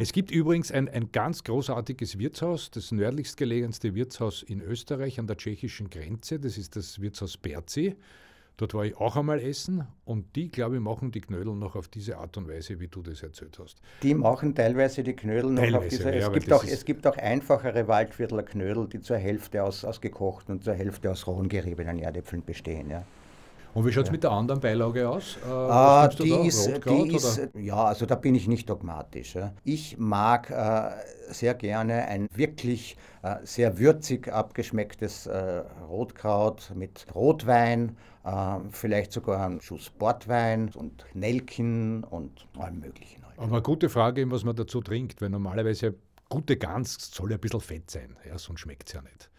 Es 0.00 0.12
gibt 0.12 0.30
übrigens 0.30 0.70
ein, 0.70 0.88
ein 0.88 1.10
ganz 1.10 1.42
großartiges 1.44 2.18
Wirtshaus, 2.18 2.70
das 2.70 2.92
nördlichst 2.92 3.36
gelegenste 3.36 3.94
Wirtshaus 3.94 4.42
in 4.42 4.60
Österreich 4.60 5.18
an 5.18 5.26
der 5.26 5.36
tschechischen 5.36 5.90
Grenze. 5.90 6.38
Das 6.38 6.58
ist 6.58 6.76
das 6.76 7.00
Wirtshaus 7.00 7.36
Berzi. 7.36 7.96
Dort 8.58 8.74
war 8.74 8.84
ich 8.84 8.96
auch 8.96 9.16
einmal 9.16 9.40
essen 9.40 9.86
und 10.04 10.34
die, 10.34 10.50
glaube 10.50 10.76
ich, 10.76 10.82
machen 10.82 11.12
die 11.12 11.20
Knödel 11.20 11.54
noch 11.54 11.76
auf 11.76 11.86
diese 11.86 12.18
Art 12.18 12.36
und 12.36 12.48
Weise, 12.48 12.80
wie 12.80 12.88
du 12.88 13.02
das 13.02 13.22
erzählt 13.22 13.56
hast. 13.60 13.80
Die 14.02 14.14
machen 14.14 14.52
teilweise 14.54 15.04
die 15.04 15.14
Knödel 15.14 15.50
noch 15.50 15.62
teilweise, 15.62 15.78
auf 15.78 15.88
diese 15.88 16.10
ja, 16.10 16.26
es, 16.26 16.32
gibt 16.32 16.52
auch, 16.52 16.64
es 16.64 16.84
gibt 16.84 17.06
auch 17.06 17.16
einfachere 17.16 17.86
Waldviertler 17.86 18.42
Knödel, 18.42 18.88
die 18.88 19.00
zur 19.00 19.16
Hälfte 19.16 19.62
aus, 19.62 19.84
aus 19.84 20.00
gekochten 20.00 20.56
und 20.56 20.64
zur 20.64 20.74
Hälfte 20.74 21.08
aus 21.08 21.28
rohen 21.28 21.48
geriebenen 21.48 22.00
Erdäpfeln 22.00 22.44
bestehen. 22.44 22.90
Ja. 22.90 23.04
Und 23.74 23.86
wie 23.86 23.92
schaut 23.92 24.04
es 24.04 24.08
ja. 24.08 24.12
mit 24.12 24.22
der 24.22 24.32
anderen 24.32 24.60
Beilage 24.60 25.08
aus? 25.08 25.36
Äh, 25.44 25.48
ah, 25.50 26.08
die, 26.08 26.30
ist, 26.30 26.70
die 26.84 27.14
ist, 27.14 27.48
ja, 27.54 27.84
also 27.84 28.06
da 28.06 28.14
bin 28.14 28.34
ich 28.34 28.48
nicht 28.48 28.68
dogmatisch. 28.68 29.34
Ja. 29.34 29.52
Ich 29.64 29.98
mag 29.98 30.50
äh, 30.50 30.90
sehr 31.32 31.54
gerne 31.54 32.06
ein 32.06 32.28
wirklich 32.34 32.96
äh, 33.22 33.36
sehr 33.44 33.78
würzig 33.78 34.32
abgeschmecktes 34.32 35.26
äh, 35.26 35.62
Rotkraut 35.88 36.72
mit 36.74 37.06
Rotwein, 37.14 37.96
äh, 38.24 38.56
vielleicht 38.70 39.12
sogar 39.12 39.44
einen 39.44 39.60
Schuss 39.60 39.90
Portwein 39.90 40.70
und 40.74 41.04
Nelken 41.14 42.04
und 42.04 42.46
allem 42.58 42.80
Möglichen. 42.80 43.22
Aber 43.36 43.52
eine 43.52 43.62
gute 43.62 43.88
Frage, 43.88 44.28
was 44.30 44.44
man 44.44 44.56
dazu 44.56 44.80
trinkt, 44.80 45.20
weil 45.22 45.30
normalerweise 45.30 45.94
gute 46.28 46.56
Gans 46.56 47.10
soll 47.12 47.30
ja 47.30 47.36
ein 47.36 47.40
bisschen 47.40 47.60
fett 47.60 47.90
sein, 47.90 48.16
ja, 48.26 48.38
sonst 48.38 48.60
schmeckt 48.60 48.88
es 48.88 48.94
ja 48.94 49.02
nicht. 49.02 49.30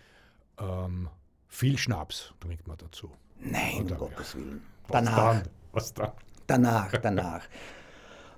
Ähm, 0.59 1.09
viel 1.47 1.77
Schnaps 1.77 2.33
trinkt 2.39 2.67
man 2.67 2.77
dazu. 2.77 3.11
Nein, 3.39 3.87
um 3.91 3.97
Gottes 3.97 4.35
Willen. 4.35 4.61
Was 4.87 5.05
Danach. 5.05 5.33
dann? 5.33 5.43
Was 5.71 5.93
dann? 5.93 6.11
Danach, 6.47 6.91
danach. 6.97 7.41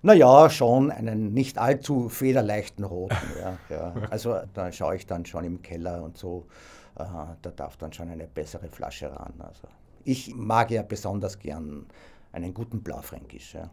Naja, 0.03 0.49
schon 0.49 0.91
einen 0.91 1.33
nicht 1.33 1.57
allzu 1.57 2.09
federleichten 2.09 2.83
roten. 2.83 3.15
Ja, 3.39 3.57
ja. 3.69 3.93
Also 4.09 4.39
da 4.53 4.71
schaue 4.71 4.95
ich 4.95 5.05
dann 5.05 5.25
schon 5.25 5.43
im 5.45 5.61
Keller 5.61 6.03
und 6.03 6.17
so. 6.17 6.47
Äh, 6.95 7.05
da 7.41 7.51
darf 7.51 7.77
dann 7.77 7.93
schon 7.93 8.09
eine 8.09 8.27
bessere 8.27 8.67
Flasche 8.67 9.11
ran. 9.11 9.33
Also 9.39 9.67
ich 10.03 10.33
mag 10.35 10.71
ja 10.71 10.81
besonders 10.81 11.37
gern 11.39 11.85
einen 12.31 12.53
guten 12.53 12.81
Blaufränkisch. 12.81 13.53
Ja. 13.53 13.69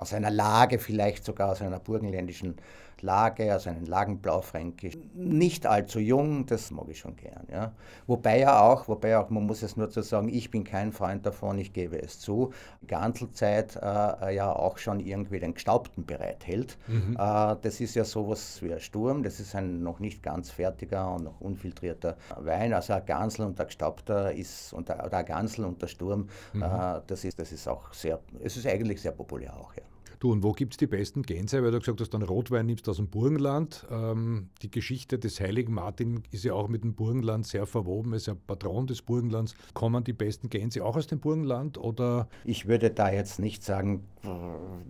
Aus 0.00 0.14
einer 0.14 0.30
Lage, 0.30 0.78
vielleicht 0.78 1.24
sogar 1.24 1.50
aus 1.50 1.60
einer 1.60 1.78
burgenländischen 1.78 2.56
Lage, 3.02 3.52
also 3.52 3.70
einen 3.70 3.86
Lagenblaufränkisch. 3.86 4.96
Nicht 5.14 5.66
allzu 5.66 5.98
jung, 5.98 6.46
das 6.46 6.70
mag 6.70 6.86
ich 6.88 6.98
schon 6.98 7.16
gern. 7.16 7.46
Ja. 7.50 7.72
Wobei 8.06 8.40
ja 8.40 8.60
auch, 8.60 8.88
wobei 8.88 9.18
auch, 9.18 9.30
man 9.30 9.46
muss 9.46 9.62
es 9.62 9.76
nur 9.76 9.90
zu 9.90 10.02
sagen, 10.02 10.28
ich 10.28 10.50
bin 10.50 10.64
kein 10.64 10.92
Freund 10.92 11.26
davon, 11.26 11.58
ich 11.58 11.72
gebe 11.72 12.00
es 12.00 12.18
zu, 12.18 12.52
Gantelzeit 12.86 13.76
äh, 13.76 14.34
ja 14.34 14.52
auch 14.52 14.78
schon 14.78 15.00
irgendwie 15.00 15.38
den 15.38 15.54
Gestaubten 15.54 16.04
bereithält. 16.06 16.78
Mhm. 16.86 17.16
Äh, 17.18 17.56
das 17.60 17.80
ist 17.80 17.94
ja 17.94 18.04
sowas 18.04 18.62
wie 18.62 18.72
ein 18.72 18.80
Sturm, 18.80 19.22
das 19.22 19.40
ist 19.40 19.54
ein 19.54 19.82
noch 19.82 20.00
nicht 20.00 20.22
ganz 20.22 20.50
fertiger 20.50 21.14
und 21.14 21.24
noch 21.24 21.40
unfiltrierter 21.40 22.16
Wein. 22.38 22.72
Also 22.72 22.94
ein 22.94 23.04
Gansel 23.04 23.46
und 23.46 23.60
ein 23.60 23.66
Gestaubter 23.66 24.32
ist, 24.32 24.72
und 24.72 24.88
der, 24.88 25.04
oder 25.04 25.18
ein 25.18 25.26
Gansel 25.26 25.64
und 25.64 25.80
der 25.82 25.88
Sturm, 25.88 26.28
mhm. 26.52 26.62
äh, 26.62 27.00
das, 27.06 27.24
ist, 27.24 27.38
das 27.38 27.52
ist 27.52 27.68
auch 27.68 27.92
sehr, 27.92 28.20
es 28.42 28.56
ist 28.56 28.66
eigentlich 28.66 29.00
sehr 29.00 29.12
populär 29.12 29.54
auch, 29.56 29.74
ja. 29.74 29.82
Du, 30.20 30.30
und 30.30 30.42
wo 30.42 30.52
gibt 30.52 30.74
es 30.74 30.76
die 30.76 30.86
besten 30.86 31.22
Gänse? 31.22 31.62
Weil 31.62 31.70
du 31.70 31.78
gesagt 31.78 31.98
hast, 31.98 32.10
dann 32.10 32.20
Rotwein 32.20 32.66
nimmst 32.66 32.86
aus 32.90 32.98
dem 32.98 33.08
Burgenland. 33.08 33.86
Ähm, 33.90 34.50
die 34.60 34.70
Geschichte 34.70 35.18
des 35.18 35.40
heiligen 35.40 35.72
Martin 35.72 36.22
ist 36.30 36.44
ja 36.44 36.52
auch 36.52 36.68
mit 36.68 36.84
dem 36.84 36.94
Burgenland 36.94 37.46
sehr 37.46 37.64
verwoben, 37.64 38.12
Er 38.12 38.16
ist 38.16 38.26
ja 38.26 38.34
Patron 38.34 38.86
des 38.86 39.00
Burgenlands. 39.00 39.54
Kommen 39.72 40.04
die 40.04 40.12
besten 40.12 40.50
Gänse 40.50 40.84
auch 40.84 40.94
aus 40.94 41.06
dem 41.06 41.20
Burgenland? 41.20 41.78
Oder? 41.78 42.28
Ich 42.44 42.68
würde 42.68 42.90
da 42.90 43.10
jetzt 43.10 43.40
nicht 43.40 43.64
sagen, 43.64 44.04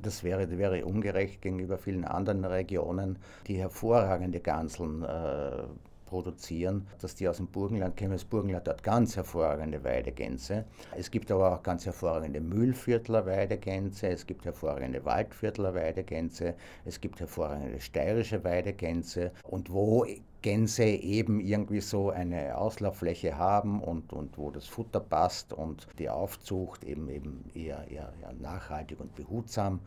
das 0.02 0.24
wäre, 0.24 0.58
wäre 0.58 0.84
ungerecht 0.84 1.42
gegenüber 1.42 1.78
vielen 1.78 2.04
anderen 2.04 2.44
Regionen, 2.44 3.16
die 3.46 3.54
hervorragende 3.54 4.40
Ganseln 4.40 5.04
äh, 5.04 5.62
produzieren, 6.10 6.88
dass 7.00 7.14
die 7.14 7.28
aus 7.28 7.36
dem 7.36 7.46
Burgenland 7.46 7.96
kommen. 7.96 8.10
Das 8.10 8.24
Burgenland 8.24 8.68
hat 8.68 8.82
ganz 8.82 9.16
hervorragende 9.16 9.82
Weidegänse. 9.84 10.64
Es 10.96 11.10
gibt 11.10 11.30
aber 11.30 11.54
auch 11.54 11.62
ganz 11.62 11.86
hervorragende 11.86 12.40
Mühlviertler 12.40 13.24
Weidegänse, 13.24 14.08
es 14.08 14.26
gibt 14.26 14.44
hervorragende 14.44 15.04
Waldviertler 15.04 15.72
Weidegänse, 15.74 16.54
es 16.84 17.00
gibt 17.00 17.20
hervorragende 17.20 17.80
steirische 17.80 18.42
Weidegänse 18.42 19.30
und 19.44 19.72
wo 19.72 20.04
Gänse 20.42 20.84
eben 20.84 21.38
irgendwie 21.38 21.80
so 21.80 22.10
eine 22.10 22.56
Auslauffläche 22.56 23.36
haben 23.36 23.80
und, 23.80 24.12
und 24.12 24.36
wo 24.36 24.50
das 24.50 24.66
Futter 24.66 25.00
passt 25.00 25.52
und 25.52 25.86
die 25.98 26.08
Aufzucht 26.08 26.82
eben, 26.82 27.08
eben 27.08 27.44
eher, 27.54 27.86
eher, 27.88 28.12
eher 28.20 28.32
nachhaltig 28.40 28.98
und 28.98 29.14
behutsam 29.14 29.80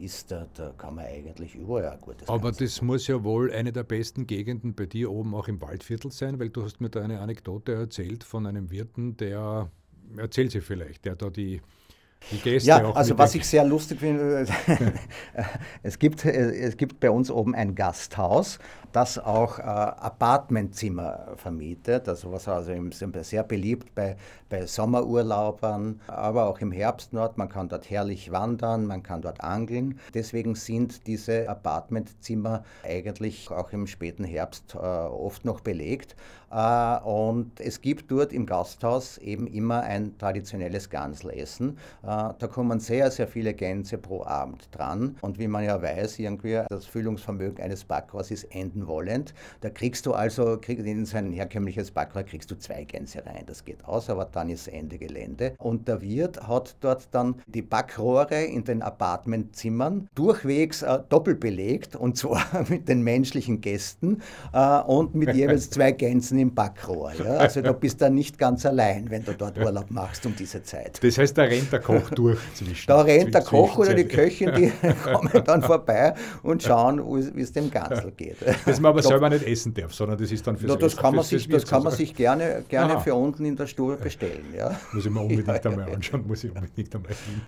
ist, 0.00 0.30
da, 0.30 0.46
da 0.54 0.70
kann 0.70 0.94
man 0.94 1.04
eigentlich 1.04 1.54
überall 1.54 1.88
ein 1.88 2.00
gutes 2.00 2.28
Aber 2.28 2.50
Ganze 2.50 2.64
das 2.64 2.80
muss 2.80 3.06
ja 3.06 3.22
wohl 3.22 3.52
eine 3.52 3.72
der 3.72 3.84
besten 3.84 4.26
Gegenden 4.26 4.74
bei 4.74 4.86
dir 4.86 5.10
oben 5.10 5.34
auch 5.34 5.48
im 5.48 5.60
Waldviertel 5.60 6.10
sein, 6.10 6.38
weil 6.38 6.48
du 6.48 6.62
hast 6.62 6.80
mir 6.80 6.90
da 6.90 7.02
eine 7.02 7.20
Anekdote 7.20 7.72
erzählt 7.74 8.24
von 8.24 8.46
einem 8.46 8.70
Wirten, 8.70 9.16
der, 9.16 9.70
erzähl 10.16 10.50
sie 10.50 10.60
vielleicht, 10.60 11.04
der 11.04 11.16
da 11.16 11.28
die 11.28 11.60
ja, 12.44 12.92
also 12.92 13.18
was 13.18 13.34
ich 13.34 13.46
sehr 13.46 13.64
lustig 13.64 14.00
finde, 14.00 14.46
es, 15.82 15.98
gibt, 15.98 16.24
es 16.24 16.76
gibt 16.76 17.00
bei 17.00 17.10
uns 17.10 17.30
oben 17.30 17.54
ein 17.54 17.74
Gasthaus, 17.74 18.58
das 18.94 19.18
auch 19.18 19.58
äh, 19.58 19.62
Apartmentzimmer 19.62 21.32
vermietet, 21.36 22.08
also 22.08 22.30
was 22.30 22.46
also 22.46 22.70
im, 22.70 22.92
sehr 22.92 23.42
beliebt 23.42 23.92
bei, 23.94 24.16
bei 24.48 24.66
Sommerurlaubern, 24.66 26.00
aber 26.06 26.46
auch 26.46 26.60
im 26.60 26.70
Herbst 26.70 27.08
dort. 27.12 27.36
Man 27.36 27.48
kann 27.48 27.68
dort 27.68 27.90
herrlich 27.90 28.30
wandern, 28.30 28.86
man 28.86 29.02
kann 29.02 29.20
dort 29.20 29.40
angeln. 29.40 29.98
Deswegen 30.14 30.54
sind 30.54 31.08
diese 31.08 31.48
Apartmentzimmer 31.48 32.62
eigentlich 32.84 33.50
auch 33.50 33.72
im 33.72 33.88
späten 33.88 34.22
Herbst 34.22 34.74
äh, 34.74 34.78
oft 34.78 35.44
noch 35.44 35.60
belegt. 35.60 36.14
Äh, 36.52 36.98
und 37.00 37.60
es 37.60 37.80
gibt 37.80 38.12
dort 38.12 38.32
im 38.32 38.46
Gasthaus 38.46 39.18
eben 39.18 39.48
immer 39.48 39.82
ein 39.82 40.16
traditionelles 40.18 40.88
Ganselessen. 40.88 41.78
Äh, 42.04 42.06
da 42.38 42.46
kommen 42.46 42.80
sehr, 42.80 43.10
sehr 43.10 43.28
viele 43.28 43.54
Gänse 43.54 43.98
pro 43.98 44.24
Abend 44.24 44.68
dran. 44.72 45.16
Und 45.20 45.38
wie 45.38 45.48
man 45.48 45.64
ja 45.64 45.80
weiß, 45.80 46.18
irgendwie 46.18 46.60
das 46.68 46.86
Füllungsvermögen 46.86 47.62
eines 47.62 47.84
Backrohrs 47.84 48.30
ist 48.30 48.44
enden 48.54 48.86
wollend. 48.86 49.34
Da 49.60 49.70
kriegst 49.70 50.06
du 50.06 50.12
also, 50.12 50.54
in 50.54 51.06
sein 51.06 51.32
herkömmliches 51.32 51.90
Backrohr 51.90 52.22
kriegst 52.22 52.50
du 52.50 52.56
zwei 52.56 52.84
Gänse 52.84 53.24
rein. 53.24 53.44
Das 53.46 53.64
geht 53.64 53.84
aus, 53.84 54.10
aber 54.10 54.24
dann 54.26 54.50
ist 54.50 54.68
Ende 54.68 54.98
Gelände. 54.98 55.54
Und 55.58 55.88
der 55.88 56.00
Wirt 56.00 56.46
hat 56.46 56.76
dort 56.80 57.08
dann 57.12 57.36
die 57.46 57.62
Backrohre 57.62 58.42
in 58.44 58.64
den 58.64 58.82
Apartmentzimmern 58.82 60.08
durchwegs 60.14 60.82
äh, 60.82 61.00
doppelt 61.08 61.40
belegt 61.40 61.96
und 61.96 62.16
zwar 62.16 62.44
mit 62.68 62.88
den 62.88 63.02
menschlichen 63.02 63.60
Gästen 63.60 64.22
äh, 64.52 64.80
und 64.80 65.14
mit 65.14 65.34
jeweils 65.34 65.70
zwei 65.70 65.92
Gänsen 65.92 66.38
im 66.38 66.54
Backrohr. 66.54 67.12
Ja? 67.18 67.36
Also 67.36 67.62
du 67.62 67.72
bist 67.72 68.00
da 68.00 68.10
nicht 68.10 68.38
ganz 68.38 68.66
allein, 68.66 69.10
wenn 69.10 69.24
du 69.24 69.34
dort 69.34 69.58
Urlaub 69.64 69.90
machst 69.90 70.26
um 70.26 70.34
diese 70.36 70.62
Zeit. 70.62 71.02
Das 71.02 71.18
heißt, 71.18 71.36
da 71.36 71.42
rennt 71.42 71.72
der 71.72 71.80
Koch 71.80 72.03
durch 72.10 72.38
zwischen. 72.54 72.86
Da 72.86 73.02
rennt 73.02 73.34
der 73.34 73.42
Koch 73.42 73.78
oder 73.78 73.94
die 73.94 74.04
Köchin, 74.04 74.52
die 74.54 74.72
kommen 75.04 75.30
dann 75.44 75.62
vorbei 75.62 76.14
und 76.42 76.62
schauen, 76.62 77.02
wie 77.34 77.40
es 77.40 77.52
dem 77.52 77.70
Gansel 77.70 78.12
geht. 78.12 78.36
Das 78.66 78.80
man 78.80 78.90
aber 78.90 79.02
Doch, 79.02 79.10
selber 79.10 79.30
nicht 79.30 79.46
essen 79.46 79.74
darf, 79.74 79.94
sondern 79.94 80.18
das 80.18 80.30
ist 80.32 80.46
dann 80.46 80.56
fürs 80.56 80.72
no, 80.72 80.76
das 80.76 80.96
kann 80.96 81.14
man 81.14 81.24
sich, 81.24 81.48
Das 81.48 81.66
kann 81.66 81.82
man 81.82 81.92
sich 81.92 82.14
gerne, 82.14 82.64
gerne 82.68 83.00
für 83.00 83.14
unten 83.14 83.44
in 83.44 83.56
der 83.56 83.66
Stube 83.66 83.96
bestellen. 83.96 84.52
Ja. 84.56 84.78
Muss 84.92 85.06
ich 85.06 85.10
mir 85.10 85.20
unbedingt 85.20 85.46
ja, 85.46 85.54
einmal 85.54 85.92
anschauen, 85.92 86.26
muss 86.26 86.44
ich 86.44 86.54
unbedingt 86.54 86.94
einmal 86.94 87.12
hin. 87.12 87.42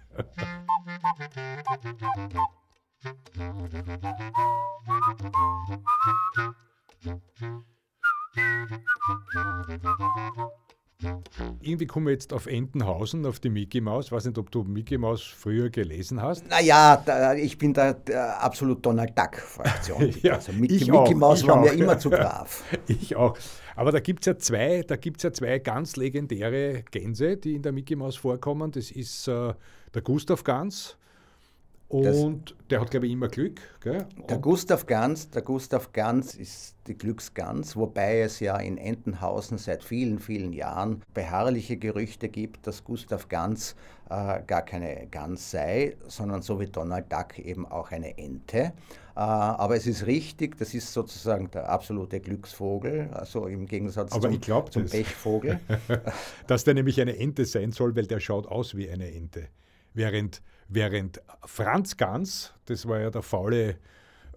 Irgendwie 11.61 11.87
kommen 11.87 12.07
wir 12.07 12.13
jetzt 12.13 12.33
auf 12.33 12.47
Entenhausen, 12.47 13.27
auf 13.27 13.39
die 13.39 13.51
Mickey 13.51 13.83
Maus. 13.83 14.07
Ich 14.07 14.13
weiß 14.13 14.25
nicht, 14.25 14.39
ob 14.39 14.51
du 14.51 14.63
Mickey 14.63 14.97
Maus 14.97 15.23
früher 15.23 15.69
gelesen 15.69 16.23
hast. 16.23 16.49
Naja, 16.49 17.35
ich 17.37 17.59
bin 17.59 17.75
da 17.75 17.95
absolut 18.39 18.85
Donald 18.85 19.17
Duck-Fraktion. 19.17 20.15
ja, 20.23 20.35
also 20.35 20.53
Mickey, 20.53 20.91
Mickey 20.91 20.93
auch, 20.93 21.15
Maus 21.15 21.47
war 21.47 21.61
mir 21.61 21.73
immer 21.73 21.99
zu 21.99 22.09
brav. 22.09 22.65
ich 22.87 23.15
auch. 23.15 23.37
Aber 23.75 23.93
da 23.93 24.01
gibt 24.01 24.21
es 24.21 24.27
ja 24.27 24.39
zwei, 24.39 24.83
da 24.87 24.97
gibt's 24.97 25.23
ja 25.23 25.33
zwei 25.33 25.59
ganz 25.59 25.97
legendäre 25.97 26.83
Gänse, 26.91 27.37
die 27.37 27.57
in 27.57 27.63
der 27.63 27.73
Mickey 27.73 27.95
Maus 27.95 28.17
vorkommen. 28.17 28.73
Das 28.73 28.91
ist 28.91 29.29
äh, 29.29 29.53
der 29.95 30.03
Gustav 30.03 30.45
Gans 30.45 30.97
und 31.89 32.05
das, 32.05 32.57
der 32.71 32.81
hat, 32.81 32.91
glaube 32.91 33.07
ich, 33.07 33.13
immer 33.13 33.29
Glück. 33.29 33.61
Gell? 33.81 34.07
Der 34.29 34.39
Gustav 34.39 34.87
Ganz, 34.87 35.31
der 35.31 35.43
Gustav 35.43 35.93
Ganz 35.93 36.35
ist 36.35 36.75
die 36.89 36.99
Glücksgans, 36.99 37.77
wobei 37.77 38.21
es 38.21 38.41
ja 38.41 38.57
in 38.57 38.77
Entenhausen 38.77 39.57
seit 39.59 39.85
vielen, 39.85 40.19
vielen 40.19 40.53
Jahren 40.53 41.03
beharrliche 41.15 41.77
Gerüchte 41.77 42.29
gibt, 42.29 42.67
dass 42.67 42.83
Gustav 42.83 43.29
Ganz 43.29 43.77
äh, 44.11 44.43
gar 44.47 44.63
keine 44.63 45.07
Gans 45.11 45.51
sei, 45.51 45.97
sondern 46.09 46.43
so 46.43 46.59
wie 46.59 46.67
Donald 46.67 47.13
Duck 47.13 47.39
eben 47.39 47.67
auch 47.67 47.93
eine 47.93 48.19
Ente. 48.19 48.59
Äh, 48.59 48.73
aber 49.21 49.77
es 49.77 49.87
ist 49.87 50.07
richtig, 50.07 50.59
das 50.59 50.75
ist 50.75 50.93
sozusagen 50.93 51.51
der 51.53 51.69
absolute 51.69 52.19
Glücksvogel, 52.19 53.11
also 53.13 53.47
im 53.47 53.67
Gegensatz 53.67 54.13
aber 54.13 54.31
zum, 54.31 54.41
glaub, 54.41 54.73
zum 54.73 54.87
Pechvogel. 54.87 55.61
dass 56.49 56.65
der 56.65 56.75
nämlich 56.75 57.01
eine 57.01 57.17
Ente 57.17 57.45
sein 57.45 57.71
soll, 57.71 57.95
weil 57.95 58.07
der 58.07 58.19
schaut 58.19 58.49
aus 58.49 58.77
wie 58.77 58.91
eine 58.91 59.13
Ente. 59.13 59.49
Während 59.95 60.43
Während 60.69 61.21
Franz 61.45 61.97
Gans, 61.97 62.53
das 62.67 62.87
war 62.89 62.99
ja 62.99 63.11
der 63.11 63.23
faule, 63.23 63.77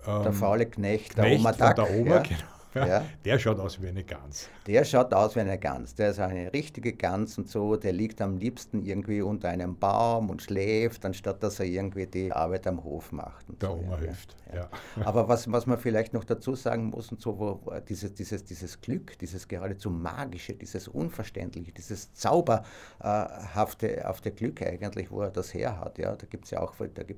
ähm, 0.06 0.24
der 0.24 0.34
faule 0.34 0.66
Knecht, 0.66 1.18
der 1.18 1.26
Knecht 1.26 1.40
Oma 1.40 1.52
Duck, 1.52 1.76
der 1.76 1.90
Oma, 1.92 2.16
ja. 2.16 2.22
genau, 2.22 2.59
ja. 2.76 3.04
Der 3.26 3.40
schaut 3.40 3.60
aus 3.60 3.82
wie 3.82 3.88
eine 3.88 4.04
Gans. 4.04 4.48
Der 4.68 4.84
schaut 4.84 5.14
aus 5.14 5.36
wie 5.36 5.40
eine 5.40 5.58
Gans. 5.58 5.96
Der 5.96 6.12
ist 6.12 6.20
eine 6.20 6.54
richtige 6.54 6.94
Gans 6.94 7.38
und 7.38 7.50
so. 7.50 7.76
Der 7.76 7.94
liegt 7.94 8.22
am 8.22 8.38
liebsten 8.38 8.86
irgendwie 8.86 9.22
unter 9.22 9.50
einem 9.50 9.78
Baum 9.78 10.30
und 10.30 10.44
schläft, 10.44 11.04
anstatt 11.06 11.42
dass 11.42 11.60
er 11.60 11.66
irgendwie 11.66 12.06
die 12.06 12.32
Arbeit 12.32 12.68
am 12.68 12.84
Hof 12.84 13.12
macht. 13.12 13.46
der 13.62 13.70
so, 13.70 13.76
Oma 13.76 13.96
ja. 13.96 14.00
hilft. 14.02 14.36
Ja. 14.54 14.70
Aber 15.06 15.28
was, 15.28 15.52
was 15.52 15.66
man 15.66 15.80
vielleicht 15.80 16.14
noch 16.14 16.24
dazu 16.24 16.54
sagen 16.56 16.86
muss 16.86 17.12
und 17.12 17.22
so, 17.22 17.40
wo, 17.40 17.60
dieses, 17.88 18.14
dieses, 18.14 18.44
dieses 18.44 18.80
Glück, 18.82 19.18
dieses 19.18 19.48
geradezu 19.48 19.90
magische, 19.90 20.54
dieses 20.54 20.88
Unverständliche, 20.88 21.72
dieses 21.72 22.14
zauberhafte 22.14 24.08
auf 24.08 24.22
der 24.22 24.32
Glück 24.32 24.62
eigentlich, 24.62 25.10
wo 25.10 25.22
er 25.22 25.32
das 25.32 25.54
her 25.54 25.80
hat. 25.80 25.98
Ja, 25.98 26.16
da 26.16 26.28
gibt 26.28 26.46
es 26.46 26.52
ja, 26.52 26.62
auch, 26.62 26.76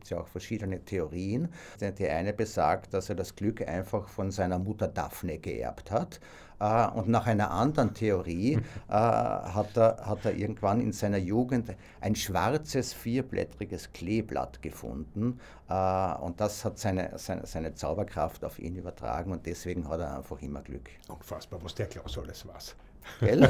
ja 0.09 0.19
auch 0.19 0.27
verschiedene 0.27 0.83
Theorien. 0.83 1.49
Die 1.81 2.07
eine 2.07 2.31
besagt, 2.33 2.93
dass 2.93 3.09
er 3.09 3.15
das 3.15 3.35
Glück 3.35 3.67
einfach 3.67 4.07
von 4.07 4.31
seiner 4.31 4.59
Mutter 4.59 4.87
Daphne 4.87 5.40
geerbt 5.41 5.91
hat. 5.91 6.19
Äh, 6.61 6.87
und 6.91 7.09
nach 7.09 7.25
einer 7.25 7.51
anderen 7.51 7.93
Theorie 7.93 8.53
äh, 8.53 8.61
hat, 8.91 9.75
er, 9.75 9.97
hat 10.05 10.25
er 10.25 10.35
irgendwann 10.35 10.79
in 10.79 10.91
seiner 10.91 11.17
Jugend 11.17 11.75
ein 11.99 12.15
schwarzes, 12.15 12.93
vierblättriges 12.93 13.91
Kleeblatt 13.93 14.61
gefunden. 14.61 15.39
Äh, 15.67 16.13
und 16.21 16.39
das 16.39 16.63
hat 16.63 16.77
seine, 16.77 17.17
seine, 17.17 17.47
seine 17.47 17.73
Zauberkraft 17.73 18.45
auf 18.45 18.59
ihn 18.59 18.75
übertragen 18.75 19.31
und 19.31 19.45
deswegen 19.45 19.89
hat 19.89 20.01
er 20.01 20.17
einfach 20.17 20.41
immer 20.41 20.61
Glück. 20.61 20.89
Unfassbar, 21.07 21.59
was 21.63 21.73
der 21.73 21.87
Klaus 21.87 22.17
alles 22.17 22.47
weiß. 22.47 22.75
Gell? 23.19 23.41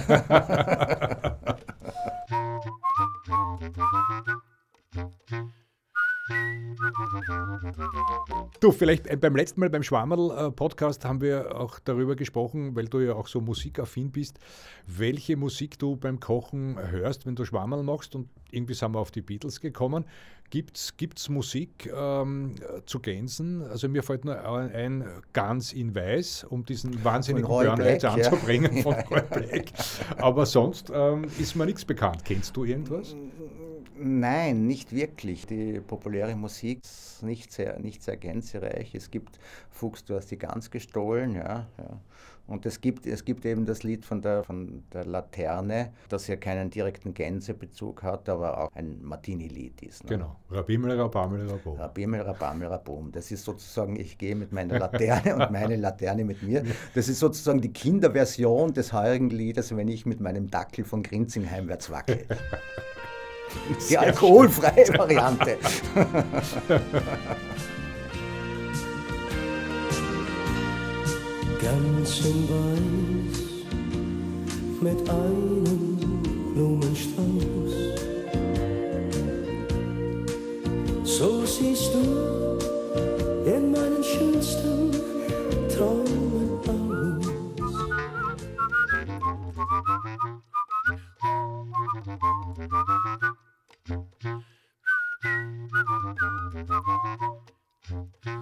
Du, 8.60 8.72
vielleicht 8.72 9.08
äh, 9.08 9.18
beim 9.18 9.36
letzten 9.36 9.60
Mal 9.60 9.70
beim 9.70 9.84
Schwammerl-Podcast 9.84 11.04
haben 11.04 11.20
wir 11.22 11.60
auch 11.60 11.80
darüber 11.80 12.16
gesprochen, 12.16 12.76
weil 12.76 12.86
du 12.86 13.00
ja 13.00 13.16
auch 13.16 13.28
so 13.28 13.42
musikaffin 13.42 14.12
bist, 14.12 14.40
welche 14.86 15.36
Musik 15.36 15.80
du 15.80 15.96
beim 15.96 16.20
Kochen 16.20 16.78
hörst, 16.80 17.26
wenn 17.26 17.36
du 17.36 17.44
Schwammerl 17.44 17.84
machst. 17.84 18.16
Und 18.16 18.30
irgendwie 18.52 18.76
sind 18.76 18.94
wir 18.94 19.00
auf 19.00 19.12
die 19.12 19.22
Beatles 19.22 19.60
gekommen. 19.60 20.06
Gibt 20.52 20.78
es 20.78 21.30
Musik 21.30 21.92
ähm, 21.94 22.56
zu 22.86 23.00
Gänsen? 23.00 23.64
Also 23.64 23.88
mir 23.88 24.04
fällt 24.04 24.26
nur 24.26 24.38
ein 24.44 25.06
Gans 25.34 25.74
in 25.74 25.96
Weiß, 25.96 26.44
um 26.44 26.66
diesen 26.66 27.04
wahnsinnigen 27.04 27.48
Burner 27.48 27.90
jetzt 27.90 28.06
anzubringen 28.06 28.78
ja. 28.78 28.84
von 28.84 28.94
Roy 29.10 29.22
Black. 29.22 29.72
Aber 30.18 30.46
sonst 30.46 30.92
ähm, 30.94 31.26
ist 31.40 31.56
mir 31.56 31.66
nichts 31.66 31.86
bekannt. 31.86 32.26
Kennst 32.26 32.56
du 32.56 32.66
irgendwas? 32.66 33.16
Nein, 34.04 34.66
nicht 34.66 34.94
wirklich. 34.96 35.46
Die 35.46 35.80
populäre 35.80 36.36
Musik 36.36 36.84
ist 36.84 37.22
nicht 37.24 37.52
sehr, 37.52 37.78
nicht 37.80 38.02
sehr 38.02 38.18
gänsereich. 38.18 38.96
Es 38.96 39.12
gibt 39.12 39.40
Fuchs, 39.70 40.04
du 40.06 40.16
hast 40.16 40.32
die 40.32 40.38
Gans 40.38 40.72
gestohlen, 40.72 41.36
ja. 41.36 41.68
ja. 41.78 42.00
Und 42.48 42.66
es 42.66 42.82
gibt, 42.82 43.06
es 43.06 43.24
gibt 43.24 43.46
eben 43.46 43.66
das 43.66 43.84
Lied 43.84 44.04
von 44.04 44.22
der, 44.22 44.44
von 44.44 44.84
der 44.92 45.06
Laterne, 45.06 45.94
das 46.10 46.28
ja 46.28 46.36
keinen 46.36 46.70
direkten 46.70 47.14
Gänsebezug 47.14 48.04
hat, 48.04 48.28
aber 48.28 48.58
auch 48.60 48.70
ein 48.74 49.02
Martini-Lied 49.04 49.84
ist. 49.84 50.04
Ne? 50.04 50.10
Genau, 50.10 50.36
Rabimel, 50.50 51.00
Rabamel, 51.00 51.50
Rabom. 51.50 51.78
Rabimel, 51.78 52.22
Rabamel, 52.22 52.68
Rabom. 52.68 53.12
Das 53.12 53.32
ist 53.32 53.46
sozusagen, 53.46 53.96
ich 53.98 54.18
gehe 54.18 54.36
mit 54.36 54.52
meiner 54.52 54.80
Laterne 54.80 55.36
und 55.36 55.52
meine 55.52 55.76
Laterne 55.76 56.26
mit 56.26 56.42
mir. 56.44 56.64
Das 56.96 57.08
ist 57.08 57.20
sozusagen 57.20 57.62
die 57.62 57.72
Kinderversion 57.72 58.74
des 58.74 58.92
heurigen 58.92 59.30
Liedes, 59.30 59.76
wenn 59.76 59.88
ich 59.88 60.06
mit 60.06 60.20
meinem 60.20 60.50
Dackel 60.50 60.84
von 60.84 61.04
Grinzing 61.04 61.50
heimwärts 61.50 61.92
wackel. 61.92 62.26
Die 63.90 63.98
alkoholfreie 63.98 64.88
Variante. 64.98 65.58
Ganz 71.62 72.20
in 72.26 72.50
Weiß 72.50 73.52
mit 74.82 75.10
einem 75.10 76.00
Blumenstrauß. 76.54 77.74
So 81.04 81.46
siehst 81.46 81.94
du 81.94 82.58
in 83.46 83.72
meinen 83.72 84.04
schönsten 84.04 84.92
Träumen 85.70 86.60
aus. 86.68 87.02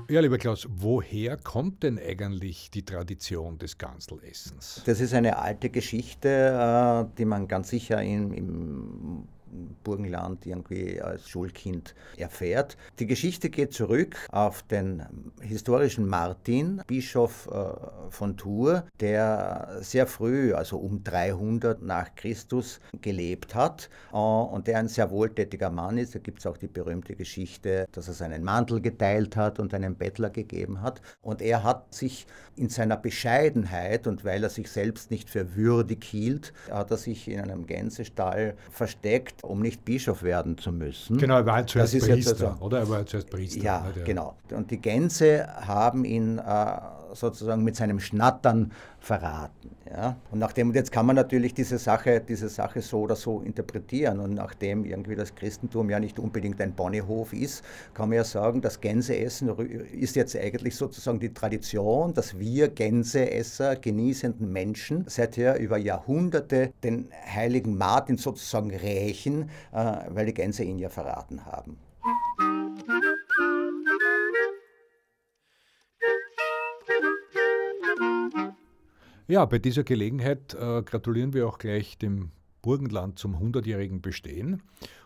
Ja, 0.09 0.21
lieber 0.21 0.39
Klaus, 0.39 0.67
woher 0.67 1.37
kommt 1.37 1.83
denn 1.83 1.99
eigentlich 1.99 2.71
die 2.71 2.83
Tradition 2.83 3.59
des 3.59 3.77
Ganselessens? 3.77 4.81
Das 4.87 5.01
ist 5.01 5.13
eine 5.13 5.37
alte 5.37 5.69
Geschichte, 5.69 6.27
äh, 6.27 7.15
die 7.19 7.25
man 7.25 7.47
ganz 7.47 7.69
sicher 7.69 8.01
in, 8.01 8.33
im 8.33 9.27
Burgenland 9.83 10.47
irgendwie 10.47 10.99
als 10.99 11.29
Schulkind 11.29 11.93
erfährt. 12.17 12.75
Die 12.97 13.05
Geschichte 13.05 13.51
geht 13.51 13.73
zurück 13.73 14.15
auf 14.31 14.63
den 14.63 15.03
historischen 15.41 16.07
Martin, 16.07 16.38
Bischof 16.88 17.48
äh, 17.51 18.12
von 18.12 18.38
Tours, 18.38 18.84
der 19.00 19.79
sehr 19.81 20.08
früh, 20.08 20.53
also 20.53 20.77
um 20.77 21.03
300 21.03 21.81
nach 21.81 22.15
Christus, 22.15 22.79
gelebt 23.01 23.55
hat 23.55 23.89
äh, 24.12 24.15
und 24.15 24.67
der 24.67 24.80
ein 24.80 24.88
sehr 24.88 25.12
wohltätiger 25.12 25.69
Mann 25.69 25.97
ist. 25.97 26.15
Da 26.15 26.19
gibt 26.19 26.39
es 26.39 26.45
auch 26.45 26.58
die 26.58 26.67
berühmte 26.67 27.15
Geschichte, 27.15 27.88
dass 27.91 28.08
er 28.08 28.13
seinen 28.13 28.43
Mantel 28.43 28.82
geteilt 28.82 29.36
hat 29.36 29.60
und 29.60 29.73
einen 29.73 29.95
Bettler 29.95 30.30
gegeben 30.30 30.82
hat. 30.82 31.02
Und 31.21 31.41
er 31.41 31.63
hat 31.63 31.93
sich 31.93 32.28
in 32.56 32.69
seiner 32.69 32.97
Bescheidenheit 32.97 34.08
und 34.08 34.23
weil 34.25 34.43
er 34.43 34.49
sich 34.49 34.69
selbst 34.69 35.12
nicht 35.12 35.30
für 35.30 35.56
würdig 35.56 36.04
hielt, 36.04 36.54
hat 36.69 36.91
er 36.91 36.97
sich 36.97 37.28
in 37.28 37.39
einem 37.39 37.65
Gänsestall 37.65 38.56
versteckt 38.71 39.43
um 39.43 39.62
nicht 39.62 39.86
Bischof 39.86 40.23
werden 40.23 40.58
zu 40.58 40.71
müssen. 40.71 41.17
Genau, 41.17 41.38
er 41.38 41.45
war 41.45 41.56
halt 41.56 41.69
zuerst 41.69 41.97
Priester, 41.99 42.52
also, 42.52 42.65
oder? 42.65 42.80
Er 42.80 42.89
war 42.89 43.06
zuerst 43.06 43.30
Priester. 43.30 43.62
Ja, 43.62 43.91
ne, 43.95 44.04
genau. 44.04 44.36
Und 44.52 44.71
die 44.71 44.80
Gänse 44.80 45.47
haben 45.47 46.06
ihn 46.06 46.28
äh, 46.37 46.79
sozusagen 47.13 47.63
mit 47.63 47.75
seinem 47.75 47.99
Schnattern 47.99 48.71
verraten. 48.99 49.71
Ja? 49.89 50.17
Und 50.31 50.39
nachdem, 50.39 50.73
jetzt 50.73 50.91
kann 50.91 51.05
man 51.05 51.15
natürlich 51.15 51.53
diese 51.53 51.77
Sache, 51.77 52.21
diese 52.21 52.49
Sache 52.49 52.81
so 52.81 53.01
oder 53.01 53.15
so 53.15 53.41
interpretieren. 53.41 54.19
Und 54.19 54.35
nachdem 54.35 54.85
irgendwie 54.85 55.15
das 55.15 55.33
Christentum 55.33 55.89
ja 55.89 55.99
nicht 55.99 56.19
unbedingt 56.19 56.61
ein 56.61 56.73
Bonnehof 56.73 57.33
ist, 57.33 57.63
kann 57.93 58.09
man 58.09 58.17
ja 58.17 58.23
sagen, 58.23 58.61
das 58.61 58.81
Gänseessen 58.81 59.49
ist 59.91 60.15
jetzt 60.15 60.35
eigentlich 60.35 60.75
sozusagen 60.75 61.19
die 61.19 61.33
Tradition, 61.33 62.13
dass 62.13 62.37
wir 62.37 62.69
Gänseesser, 62.69 63.75
genießenden 63.75 64.51
Menschen, 64.51 65.05
seither 65.07 65.59
über 65.59 65.77
Jahrhunderte 65.77 66.71
den 66.83 67.09
heiligen 67.25 67.77
Martin 67.77 68.17
sozusagen 68.17 68.71
rächen, 68.71 69.49
äh, 69.71 69.97
weil 70.09 70.27
die 70.27 70.33
Gänse 70.33 70.63
ihn 70.63 70.77
ja 70.77 70.89
verraten 70.89 71.45
haben. 71.45 71.77
Ja, 79.29 79.45
bei 79.45 79.59
dieser 79.59 79.83
Gelegenheit 79.83 80.55
äh, 80.55 80.81
gratulieren 80.81 81.33
wir 81.33 81.47
auch 81.47 81.59
gleich 81.59 81.99
dem 81.99 82.31
Burgenland 82.63 83.19
zum 83.19 83.35
100-jährigen 83.35 84.01
Bestehen. 84.01 84.63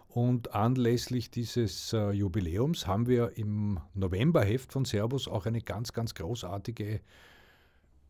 Und 0.07 0.55
anlässlich 0.55 1.29
dieses 1.29 1.91
äh, 1.91 2.11
Jubiläums 2.11 2.87
haben 2.87 3.07
wir 3.07 3.37
im 3.37 3.81
Novemberheft 3.93 4.71
von 4.71 4.85
Servus 4.85 5.27
auch 5.27 5.45
eine 5.45 5.59
ganz, 5.59 5.91
ganz 5.91 6.15
großartige 6.15 7.01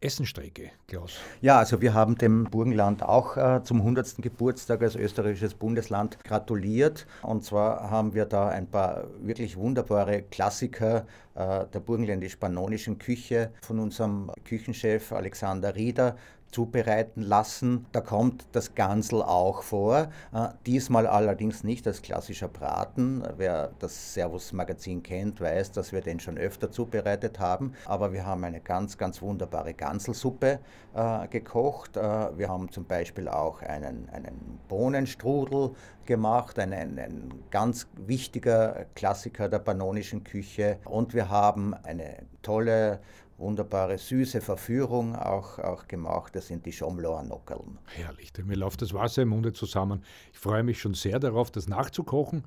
Essenstrecke, 0.03 0.71
Klaus? 0.87 1.17
Ja, 1.41 1.59
also 1.59 1.81
wir 1.81 1.93
haben 1.93 2.17
dem 2.17 2.43
Burgenland 2.45 3.03
auch 3.03 3.37
äh, 3.37 3.61
zum 3.63 3.77
100. 3.77 4.17
Geburtstag 4.17 4.81
als 4.81 4.95
österreichisches 4.95 5.53
Bundesland 5.53 6.21
gratuliert. 6.23 7.07
Und 7.21 7.45
zwar 7.45 7.89
haben 7.89 8.13
wir 8.13 8.25
da 8.25 8.49
ein 8.49 8.67
paar 8.67 9.05
wirklich 9.21 9.55
wunderbare 9.55 10.23
Klassiker 10.23 11.05
äh, 11.35 11.65
der 11.73 11.79
burgenländisch-pannonischen 11.79 12.99
Küche 12.99 13.51
von 13.61 13.79
unserem 13.79 14.29
Küchenchef 14.43 15.13
Alexander 15.13 15.75
Rieder 15.75 16.17
zubereiten 16.53 17.21
lassen. 17.21 17.85
Da 17.91 18.01
kommt 18.01 18.45
das 18.51 18.75
Gansel 18.75 19.21
auch 19.21 19.63
vor. 19.63 20.09
Äh, 20.33 20.49
diesmal 20.65 21.07
allerdings 21.07 21.63
nicht 21.63 21.85
als 21.87 22.01
klassischer 22.01 22.47
Braten. 22.47 23.23
Wer 23.37 23.71
das 23.79 24.13
Servus-Magazin 24.13 25.03
kennt, 25.03 25.41
weiß, 25.41 25.71
dass 25.71 25.91
wir 25.91 26.01
den 26.01 26.19
schon 26.19 26.37
öfter 26.37 26.71
zubereitet 26.71 27.39
haben. 27.39 27.73
Aber 27.85 28.13
wir 28.13 28.25
haben 28.25 28.43
eine 28.43 28.61
ganz, 28.61 28.97
ganz 28.97 29.21
wunderbare 29.21 29.73
Ganselsuppe 29.73 30.59
äh, 30.93 31.27
gekocht. 31.27 31.97
Äh, 31.97 32.37
wir 32.37 32.49
haben 32.49 32.71
zum 32.71 32.85
Beispiel 32.85 33.27
auch 33.27 33.61
einen, 33.61 34.07
einen 34.09 34.59
Bohnenstrudel 34.67 35.71
gemacht, 36.05 36.59
ein, 36.59 36.73
ein, 36.73 37.33
ganz 37.49 37.87
wichtiger 37.95 38.85
Klassiker 38.95 39.49
der 39.49 39.59
pannonischen 39.59 40.23
Küche. 40.23 40.77
Und 40.85 41.13
wir 41.13 41.29
haben 41.29 41.73
eine 41.73 42.17
tolle 42.41 42.99
wunderbare, 43.37 43.97
süße 43.97 44.41
Verführung 44.41 45.15
auch, 45.15 45.59
auch 45.59 45.87
gemacht. 45.87 46.35
Das 46.35 46.47
sind 46.47 46.65
die 46.65 46.71
Schomloer 46.71 47.23
Nockeln. 47.23 47.79
Herrlich, 47.95 48.31
mir 48.43 48.55
läuft 48.55 48.81
das 48.81 48.93
Wasser 48.93 49.23
im 49.23 49.29
Munde 49.29 49.53
zusammen. 49.53 50.03
Ich 50.31 50.39
freue 50.39 50.63
mich 50.63 50.79
schon 50.79 50.93
sehr 50.93 51.19
darauf, 51.19 51.51
das 51.51 51.67
nachzukochen. 51.67 52.43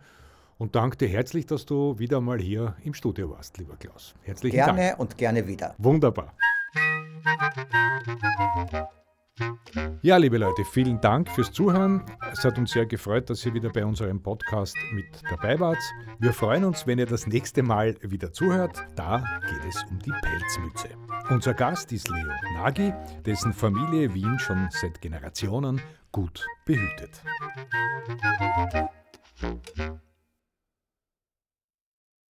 Und 0.59 0.75
danke 0.75 0.97
dir 0.97 1.09
herzlich, 1.09 1.47
dass 1.47 1.67
du 1.67 1.99
wieder 1.99 2.21
mal 2.21 2.39
hier 2.39 2.77
im 2.83 2.95
Studio 2.95 3.31
warst, 3.31 3.59
lieber 3.59 3.77
Klaus. 3.77 4.15
Herzlichen 4.23 4.57
gerne 4.57 4.67
Dank. 4.67 4.79
Gerne 4.79 4.97
und 4.97 5.19
gerne 5.19 5.47
wieder. 5.47 5.75
Wunderbar. 5.79 6.33
Ja, 10.03 10.17
liebe 10.17 10.39
Leute, 10.39 10.65
vielen 10.65 11.01
Dank 11.01 11.31
fürs 11.31 11.53
Zuhören. 11.53 12.03
Es 12.33 12.45
hat 12.45 12.59
uns 12.59 12.71
sehr 12.71 12.87
gefreut, 12.87 13.29
dass 13.29 13.45
ihr 13.45 13.55
wieder 13.55 13.71
bei 13.71 13.85
unserem 13.85 14.23
Podcast 14.23 14.77
mit 14.93 15.07
dabei 15.29 15.59
wart. 15.59 15.79
Wir 16.19 16.33
freuen 16.33 16.65
uns, 16.65 16.87
wenn 16.87 16.99
ihr 16.99 17.07
das 17.07 17.27
nächste 17.27 17.63
Mal 17.63 17.97
wieder 18.03 18.33
zuhört. 18.33 18.79
Da 18.95 19.25
geht 19.51 19.69
es 19.69 19.85
um 19.91 19.99
die 19.99 20.13
Pelzmütze. 20.13 20.91
Unser 21.29 21.55
Gast 21.55 21.93
ist 21.93 22.09
Leo 22.09 22.31
Nagy, 22.55 22.93
dessen 23.25 23.53
Familie 23.53 24.15
Wien 24.15 24.39
schon 24.39 24.69
seit 24.71 25.01
Generationen 25.01 25.81
gut 26.13 26.47
behütet. 26.65 27.23
Musik 29.41 30.01